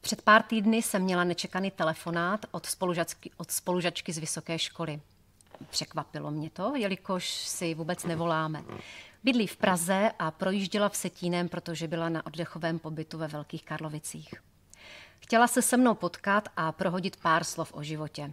Před 0.00 0.22
pár 0.22 0.42
týdny 0.42 0.82
jsem 0.82 1.02
měla 1.02 1.24
nečekaný 1.24 1.70
telefonát 1.70 2.46
od 2.50 2.66
spolužačky, 2.66 3.30
od 3.36 3.50
spolužačky 3.50 4.12
z 4.12 4.18
vysoké 4.18 4.58
školy. 4.58 5.00
Překvapilo 5.70 6.30
mě 6.30 6.50
to, 6.50 6.72
jelikož 6.76 7.28
si 7.30 7.74
vůbec 7.74 8.04
nevoláme. 8.04 8.64
Bydlí 9.24 9.46
v 9.46 9.56
Praze 9.56 10.10
a 10.18 10.30
projížděla 10.30 10.88
v 10.88 10.96
Setínem, 10.96 11.48
protože 11.48 11.88
byla 11.88 12.08
na 12.08 12.26
oddechovém 12.26 12.78
pobytu 12.78 13.18
ve 13.18 13.28
Velkých 13.28 13.64
Karlovicích. 13.64 14.34
Chtěla 15.20 15.46
se 15.46 15.62
se 15.62 15.76
mnou 15.76 15.94
potkat 15.94 16.48
a 16.56 16.72
prohodit 16.72 17.16
pár 17.16 17.44
slov 17.44 17.72
o 17.74 17.82
životě. 17.82 18.32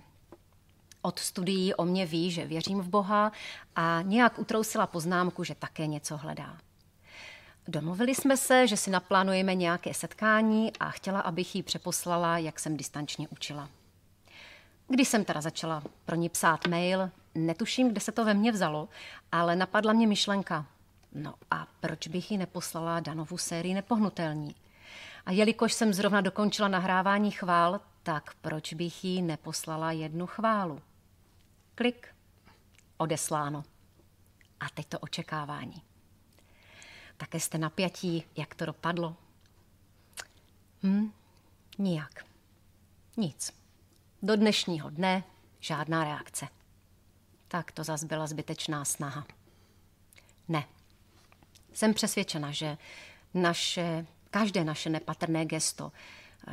Od 1.01 1.19
studií 1.19 1.73
o 1.73 1.85
mě 1.85 2.05
ví, 2.05 2.31
že 2.31 2.45
věřím 2.45 2.81
v 2.81 2.89
Boha 2.89 3.31
a 3.75 4.01
nějak 4.01 4.39
utrousila 4.39 4.87
poznámku, 4.87 5.43
že 5.43 5.55
také 5.55 5.87
něco 5.87 6.17
hledá. 6.17 6.57
Domluvili 7.67 8.15
jsme 8.15 8.37
se, 8.37 8.67
že 8.67 8.77
si 8.77 8.91
naplánujeme 8.91 9.55
nějaké 9.55 9.93
setkání 9.93 10.77
a 10.79 10.91
chtěla, 10.91 11.19
abych 11.19 11.55
jí 11.55 11.63
přeposlala, 11.63 12.37
jak 12.37 12.59
jsem 12.59 12.77
distančně 12.77 13.27
učila. 13.27 13.69
Když 14.87 15.07
jsem 15.07 15.25
teda 15.25 15.41
začala 15.41 15.83
pro 16.05 16.15
ní 16.15 16.29
psát 16.29 16.67
mail, 16.67 17.09
netuším, 17.35 17.89
kde 17.89 18.01
se 18.01 18.11
to 18.11 18.25
ve 18.25 18.33
mně 18.33 18.51
vzalo, 18.51 18.89
ale 19.31 19.55
napadla 19.55 19.93
mě 19.93 20.07
myšlenka. 20.07 20.65
No 21.13 21.33
a 21.51 21.67
proč 21.79 22.07
bych 22.07 22.31
jí 22.31 22.37
neposlala 22.37 22.99
Danovu 22.99 23.37
sérii 23.37 23.73
Nepohnutelní? 23.73 24.55
A 25.25 25.31
jelikož 25.31 25.73
jsem 25.73 25.93
zrovna 25.93 26.21
dokončila 26.21 26.67
nahrávání 26.67 27.31
chvál, 27.31 27.81
tak 28.03 28.33
proč 28.41 28.73
bych 28.73 29.05
jí 29.05 29.21
neposlala 29.21 29.91
jednu 29.91 30.27
chválu? 30.27 30.81
Klik. 31.75 32.07
Odesláno. 32.97 33.63
A 34.59 34.69
teď 34.69 34.85
to 34.85 34.99
očekávání. 34.99 35.81
Také 37.17 37.39
jste 37.39 37.57
napjatí, 37.57 38.23
jak 38.37 38.55
to 38.55 38.65
dopadlo? 38.65 39.15
Hm, 40.83 41.11
nijak. 41.77 42.25
Nic. 43.17 43.53
Do 44.21 44.35
dnešního 44.35 44.89
dne 44.89 45.23
žádná 45.59 46.03
reakce. 46.03 46.47
Tak 47.47 47.71
to 47.71 47.83
zas 47.83 48.03
byla 48.03 48.27
zbytečná 48.27 48.85
snaha. 48.85 49.25
Ne. 50.47 50.67
Jsem 51.73 51.93
přesvědčena, 51.93 52.51
že 52.51 52.77
naše 53.33 54.05
Každé 54.35 54.63
naše 54.63 54.89
nepatrné 54.89 55.45
gesto, 55.45 55.91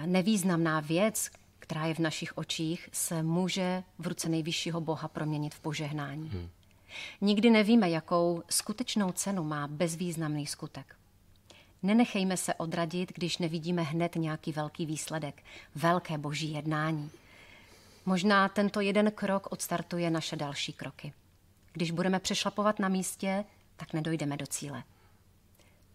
nevýznamná 0.06 0.80
věc, 0.80 1.30
která 1.58 1.86
je 1.86 1.94
v 1.94 1.98
našich 1.98 2.38
očích, 2.38 2.88
se 2.92 3.22
může 3.22 3.82
v 3.98 4.06
ruce 4.06 4.28
nejvyššího 4.28 4.80
Boha 4.80 5.08
proměnit 5.08 5.54
v 5.54 5.60
požehnání. 5.60 6.28
Hmm. 6.28 6.48
Nikdy 7.20 7.50
nevíme, 7.50 7.90
jakou 7.90 8.42
skutečnou 8.50 9.12
cenu 9.12 9.44
má 9.44 9.66
bezvýznamný 9.66 10.46
skutek. 10.46 10.96
Nenechejme 11.82 12.36
se 12.36 12.54
odradit, 12.54 13.12
když 13.14 13.38
nevidíme 13.38 13.82
hned 13.82 14.16
nějaký 14.16 14.52
velký 14.52 14.86
výsledek, 14.86 15.42
velké 15.74 16.18
boží 16.18 16.52
jednání. 16.52 17.10
Možná 18.06 18.48
tento 18.48 18.80
jeden 18.80 19.10
krok 19.10 19.52
odstartuje 19.52 20.10
naše 20.10 20.36
další 20.36 20.72
kroky. 20.72 21.12
Když 21.72 21.90
budeme 21.90 22.20
přešlapovat 22.20 22.78
na 22.78 22.88
místě, 22.88 23.44
tak 23.76 23.92
nedojdeme 23.92 24.36
do 24.36 24.46
cíle. 24.46 24.82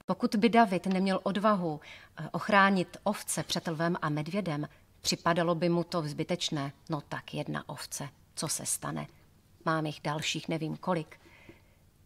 Pokud 0.05 0.35
by 0.35 0.49
David 0.49 0.85
neměl 0.85 1.19
odvahu 1.23 1.79
eh, 2.19 2.29
ochránit 2.31 2.97
ovce 3.03 3.43
před 3.43 3.67
lvem 3.67 3.97
a 4.01 4.09
medvědem, 4.09 4.69
připadalo 5.01 5.55
by 5.55 5.69
mu 5.69 5.83
to 5.83 6.01
zbytečné. 6.01 6.71
No 6.89 7.01
tak 7.01 7.33
jedna 7.33 7.69
ovce, 7.69 8.09
co 8.35 8.47
se 8.47 8.65
stane? 8.65 9.07
Mám 9.67 9.85
jich 9.85 9.99
dalších 10.03 10.47
nevím 10.47 10.77
kolik. 10.77 11.19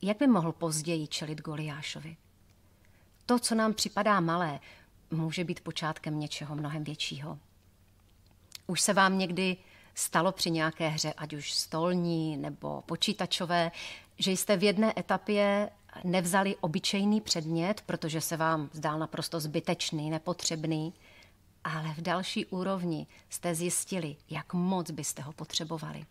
Jak 0.02 0.18
by 0.18 0.28
mohl 0.28 0.52
později 0.52 1.08
čelit 1.08 1.42
Goliášovi? 1.42 2.18
To, 3.26 3.40
co 3.40 3.56
nám 3.56 3.74
připadá 3.74 4.20
malé, 4.20 4.60
může 5.12 5.44
být 5.44 5.60
počátkem 5.60 6.20
něčeho 6.20 6.56
mnohem 6.56 6.84
většího. 6.84 7.40
Už 8.68 8.82
se 8.82 8.94
vám 8.94 9.18
někdy 9.18 9.58
stalo 9.96 10.32
při 10.32 10.52
nějaké 10.52 10.88
hře, 10.88 11.14
ať 11.14 11.34
už 11.34 11.54
stolní 11.54 12.38
nebo 12.38 12.82
počítačové, 12.82 13.72
že 14.18 14.32
jste 14.32 14.58
v 14.58 14.64
jedné 14.64 14.94
etapě 15.00 15.70
nevzali 16.04 16.56
obyčejný 16.56 17.22
předmět, 17.22 17.82
protože 17.86 18.22
se 18.22 18.38
vám 18.38 18.70
zdál 18.74 19.00
naprosto 19.00 19.40
zbytečný, 19.40 20.10
nepotřebný, 20.10 20.94
ale 21.64 21.94
v 21.94 22.02
další 22.02 22.46
úrovni 22.46 23.08
jste 23.30 23.56
zjistili, 23.56 24.16
jak 24.30 24.54
moc 24.54 24.92
byste 24.92 25.22
ho 25.22 25.34
potřebovali. 25.34 26.06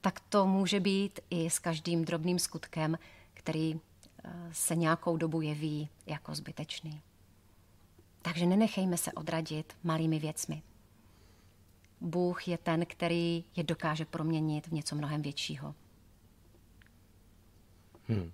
Tak 0.00 0.20
to 0.20 0.46
může 0.46 0.80
být 0.80 1.20
i 1.30 1.50
s 1.50 1.58
každým 1.58 2.04
drobným 2.04 2.38
skutkem, 2.38 2.98
který 3.34 3.74
eh, 3.74 4.30
se 4.52 4.76
nějakou 4.76 5.16
dobu 5.16 5.40
jeví 5.40 5.88
jako 6.06 6.34
zbytečný. 6.34 7.00
Takže 8.22 8.46
nenechejme 8.46 8.96
se 8.96 9.12
odradit 9.12 9.76
malými 9.82 10.18
věcmi. 10.18 10.62
Bůh 12.00 12.48
je 12.48 12.58
ten, 12.58 12.86
který 12.86 13.44
je 13.56 13.64
dokáže 13.64 14.04
proměnit 14.04 14.66
v 14.66 14.72
něco 14.72 14.96
mnohem 14.96 15.22
většího. 15.22 15.74
Hmm. 18.08 18.32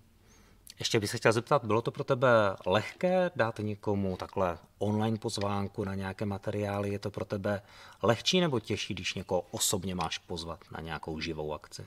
Ještě 0.79 1.01
bych 1.01 1.11
se 1.11 1.17
chtěl 1.17 1.33
zeptat, 1.33 1.65
bylo 1.65 1.83
to 1.83 1.91
pro 1.91 2.05
tebe 2.05 2.29
lehké 2.67 3.31
dát 3.37 3.59
někomu 3.59 4.17
takhle 4.17 4.59
online 4.79 5.19
pozvánku 5.19 5.85
na 5.85 5.95
nějaké 5.95 6.25
materiály? 6.25 6.91
Je 6.91 6.99
to 6.99 7.11
pro 7.11 7.25
tebe 7.25 7.63
lehčí 8.03 8.41
nebo 8.41 8.61
těžší, 8.61 8.95
když 8.95 9.15
někoho 9.15 9.41
osobně 9.41 9.95
máš 9.95 10.19
pozvat 10.19 10.61
na 10.71 10.81
nějakou 10.81 11.21
živou 11.21 11.55
akci? 11.55 11.87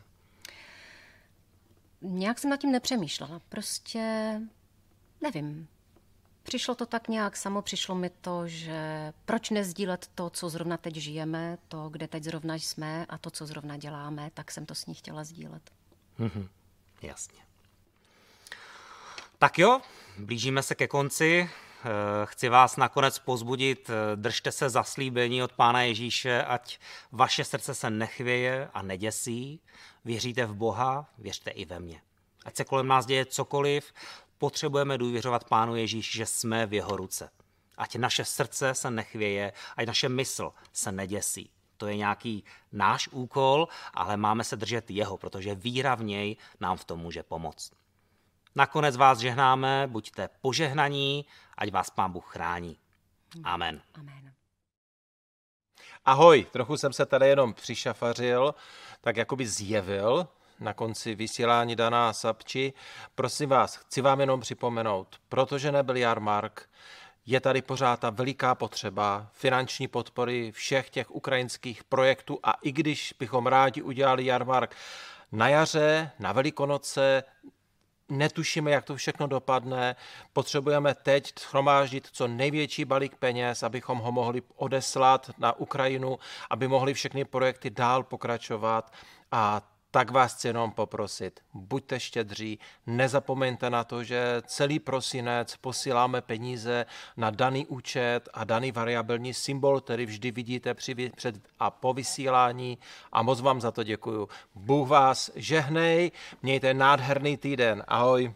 Nějak 2.01 2.39
jsem 2.39 2.49
nad 2.49 2.57
tím 2.57 2.71
nepřemýšlela. 2.71 3.41
Prostě 3.49 4.33
nevím. 5.21 5.67
Přišlo 6.43 6.75
to 6.75 6.85
tak 6.85 7.07
nějak 7.07 7.37
samo, 7.37 7.61
přišlo 7.61 7.95
mi 7.95 8.09
to, 8.09 8.47
že 8.47 9.13
proč 9.25 9.49
nezdílet 9.49 10.09
to, 10.15 10.29
co 10.29 10.49
zrovna 10.49 10.77
teď 10.77 10.95
žijeme, 10.95 11.57
to, 11.67 11.89
kde 11.89 12.07
teď 12.07 12.23
zrovna 12.23 12.55
jsme 12.55 13.05
a 13.09 13.17
to, 13.17 13.29
co 13.29 13.45
zrovna 13.45 13.77
děláme, 13.77 14.31
tak 14.33 14.51
jsem 14.51 14.65
to 14.65 14.75
s 14.75 14.85
ní 14.85 14.93
chtěla 14.93 15.23
sdílet. 15.23 15.71
Mm-hmm. 16.19 16.47
Jasně. 17.01 17.48
Tak 19.41 19.59
jo, 19.59 19.81
blížíme 20.17 20.63
se 20.63 20.75
ke 20.75 20.87
konci. 20.87 21.49
Eh, 21.49 21.89
chci 22.25 22.49
vás 22.49 22.77
nakonec 22.77 23.19
pozbudit, 23.19 23.89
eh, 23.89 24.15
držte 24.15 24.51
se 24.51 24.69
zaslíbení 24.69 25.43
od 25.43 25.53
Pána 25.53 25.81
Ježíše, 25.81 26.43
ať 26.43 26.79
vaše 27.11 27.43
srdce 27.43 27.75
se 27.75 27.89
nechvěje 27.89 28.69
a 28.73 28.81
neděsí. 28.81 29.61
Věříte 30.05 30.45
v 30.45 30.53
Boha, 30.53 31.09
věřte 31.17 31.51
i 31.51 31.65
ve 31.65 31.79
mě. 31.79 32.01
Ať 32.45 32.55
se 32.55 32.65
kolem 32.65 32.87
nás 32.87 33.05
děje 33.05 33.25
cokoliv, 33.25 33.93
potřebujeme 34.37 34.97
důvěřovat 34.97 35.43
Pánu 35.43 35.75
Ježíši, 35.75 36.17
že 36.17 36.25
jsme 36.25 36.65
v 36.65 36.73
jeho 36.73 36.97
ruce. 36.97 37.29
Ať 37.77 37.95
naše 37.95 38.25
srdce 38.25 38.75
se 38.75 38.91
nechvěje, 38.91 39.53
ať 39.77 39.87
naše 39.87 40.09
mysl 40.09 40.53
se 40.73 40.91
neděsí. 40.91 41.49
To 41.77 41.87
je 41.87 41.97
nějaký 41.97 42.43
náš 42.71 43.07
úkol, 43.07 43.67
ale 43.93 44.17
máme 44.17 44.43
se 44.43 44.55
držet 44.55 44.91
jeho, 44.91 45.17
protože 45.17 45.55
víra 45.55 45.95
v 45.95 46.03
něj 46.03 46.37
nám 46.59 46.77
v 46.77 46.83
tom 46.83 46.99
může 46.99 47.23
pomoct. 47.23 47.71
Nakonec 48.55 48.97
vás 48.97 49.19
žehnáme, 49.19 49.87
buďte 49.87 50.29
požehnaní, 50.41 51.25
ať 51.57 51.71
vás 51.71 51.89
Pán 51.89 52.11
Bůh 52.11 52.33
chrání. 52.33 52.77
Amen. 53.43 53.81
Amen. 53.93 54.33
Ahoj, 56.05 56.45
trochu 56.51 56.77
jsem 56.77 56.93
se 56.93 57.05
tady 57.05 57.27
jenom 57.27 57.53
přišafařil, 57.53 58.55
tak 59.01 59.17
jakoby 59.17 59.47
zjevil 59.47 60.27
na 60.59 60.73
konci 60.73 61.15
vysílání 61.15 61.75
Daná 61.75 62.13
Sapči. 62.13 62.73
Prosím 63.15 63.49
vás, 63.49 63.75
chci 63.75 64.01
vám 64.01 64.19
jenom 64.19 64.41
připomenout, 64.41 65.21
protože 65.29 65.71
nebyl 65.71 65.97
jarmark, 65.97 66.69
je 67.25 67.39
tady 67.39 67.61
pořád 67.61 67.99
ta 67.99 68.09
veliká 68.09 68.55
potřeba 68.55 69.27
finanční 69.33 69.87
podpory 69.87 70.51
všech 70.51 70.89
těch 70.89 71.11
ukrajinských 71.11 71.83
projektů 71.83 72.39
a 72.43 72.51
i 72.51 72.71
když 72.71 73.13
bychom 73.19 73.47
rádi 73.47 73.81
udělali 73.81 74.25
jarmark 74.25 74.75
na 75.31 75.49
jaře, 75.49 76.11
na 76.19 76.31
Velikonoce, 76.31 77.23
netušíme, 78.09 78.71
jak 78.71 78.85
to 78.85 78.95
všechno 78.95 79.27
dopadne. 79.27 79.95
Potřebujeme 80.33 80.95
teď 80.95 81.33
schromáždit 81.39 82.07
co 82.11 82.27
největší 82.27 82.85
balík 82.85 83.15
peněz, 83.15 83.63
abychom 83.63 83.97
ho 83.97 84.11
mohli 84.11 84.41
odeslat 84.55 85.31
na 85.37 85.53
Ukrajinu, 85.59 86.19
aby 86.49 86.67
mohly 86.67 86.93
všechny 86.93 87.25
projekty 87.25 87.69
dál 87.69 88.03
pokračovat 88.03 88.93
a 89.31 89.61
tak 89.91 90.11
vás 90.11 90.35
chci 90.35 90.47
jenom 90.47 90.71
poprosit, 90.71 91.39
buďte 91.53 91.99
štědří, 91.99 92.59
nezapomeňte 92.87 93.69
na 93.69 93.83
to, 93.83 94.03
že 94.03 94.41
celý 94.45 94.79
prosinec 94.79 95.55
posíláme 95.57 96.21
peníze 96.21 96.85
na 97.17 97.29
daný 97.29 97.65
účet 97.65 98.29
a 98.33 98.43
daný 98.43 98.71
variabilní 98.71 99.33
symbol, 99.33 99.81
který 99.81 100.05
vždy 100.05 100.31
vidíte 100.31 100.73
při, 100.73 101.11
před 101.15 101.35
a 101.59 101.71
po 101.71 101.93
vysílání 101.93 102.77
a 103.11 103.21
moc 103.21 103.41
vám 103.41 103.61
za 103.61 103.71
to 103.71 103.83
děkuju. 103.83 104.29
Bůh 104.55 104.87
vás 104.87 105.31
žehnej, 105.35 106.11
mějte 106.43 106.73
nádherný 106.73 107.37
týden, 107.37 107.83
ahoj. 107.87 108.33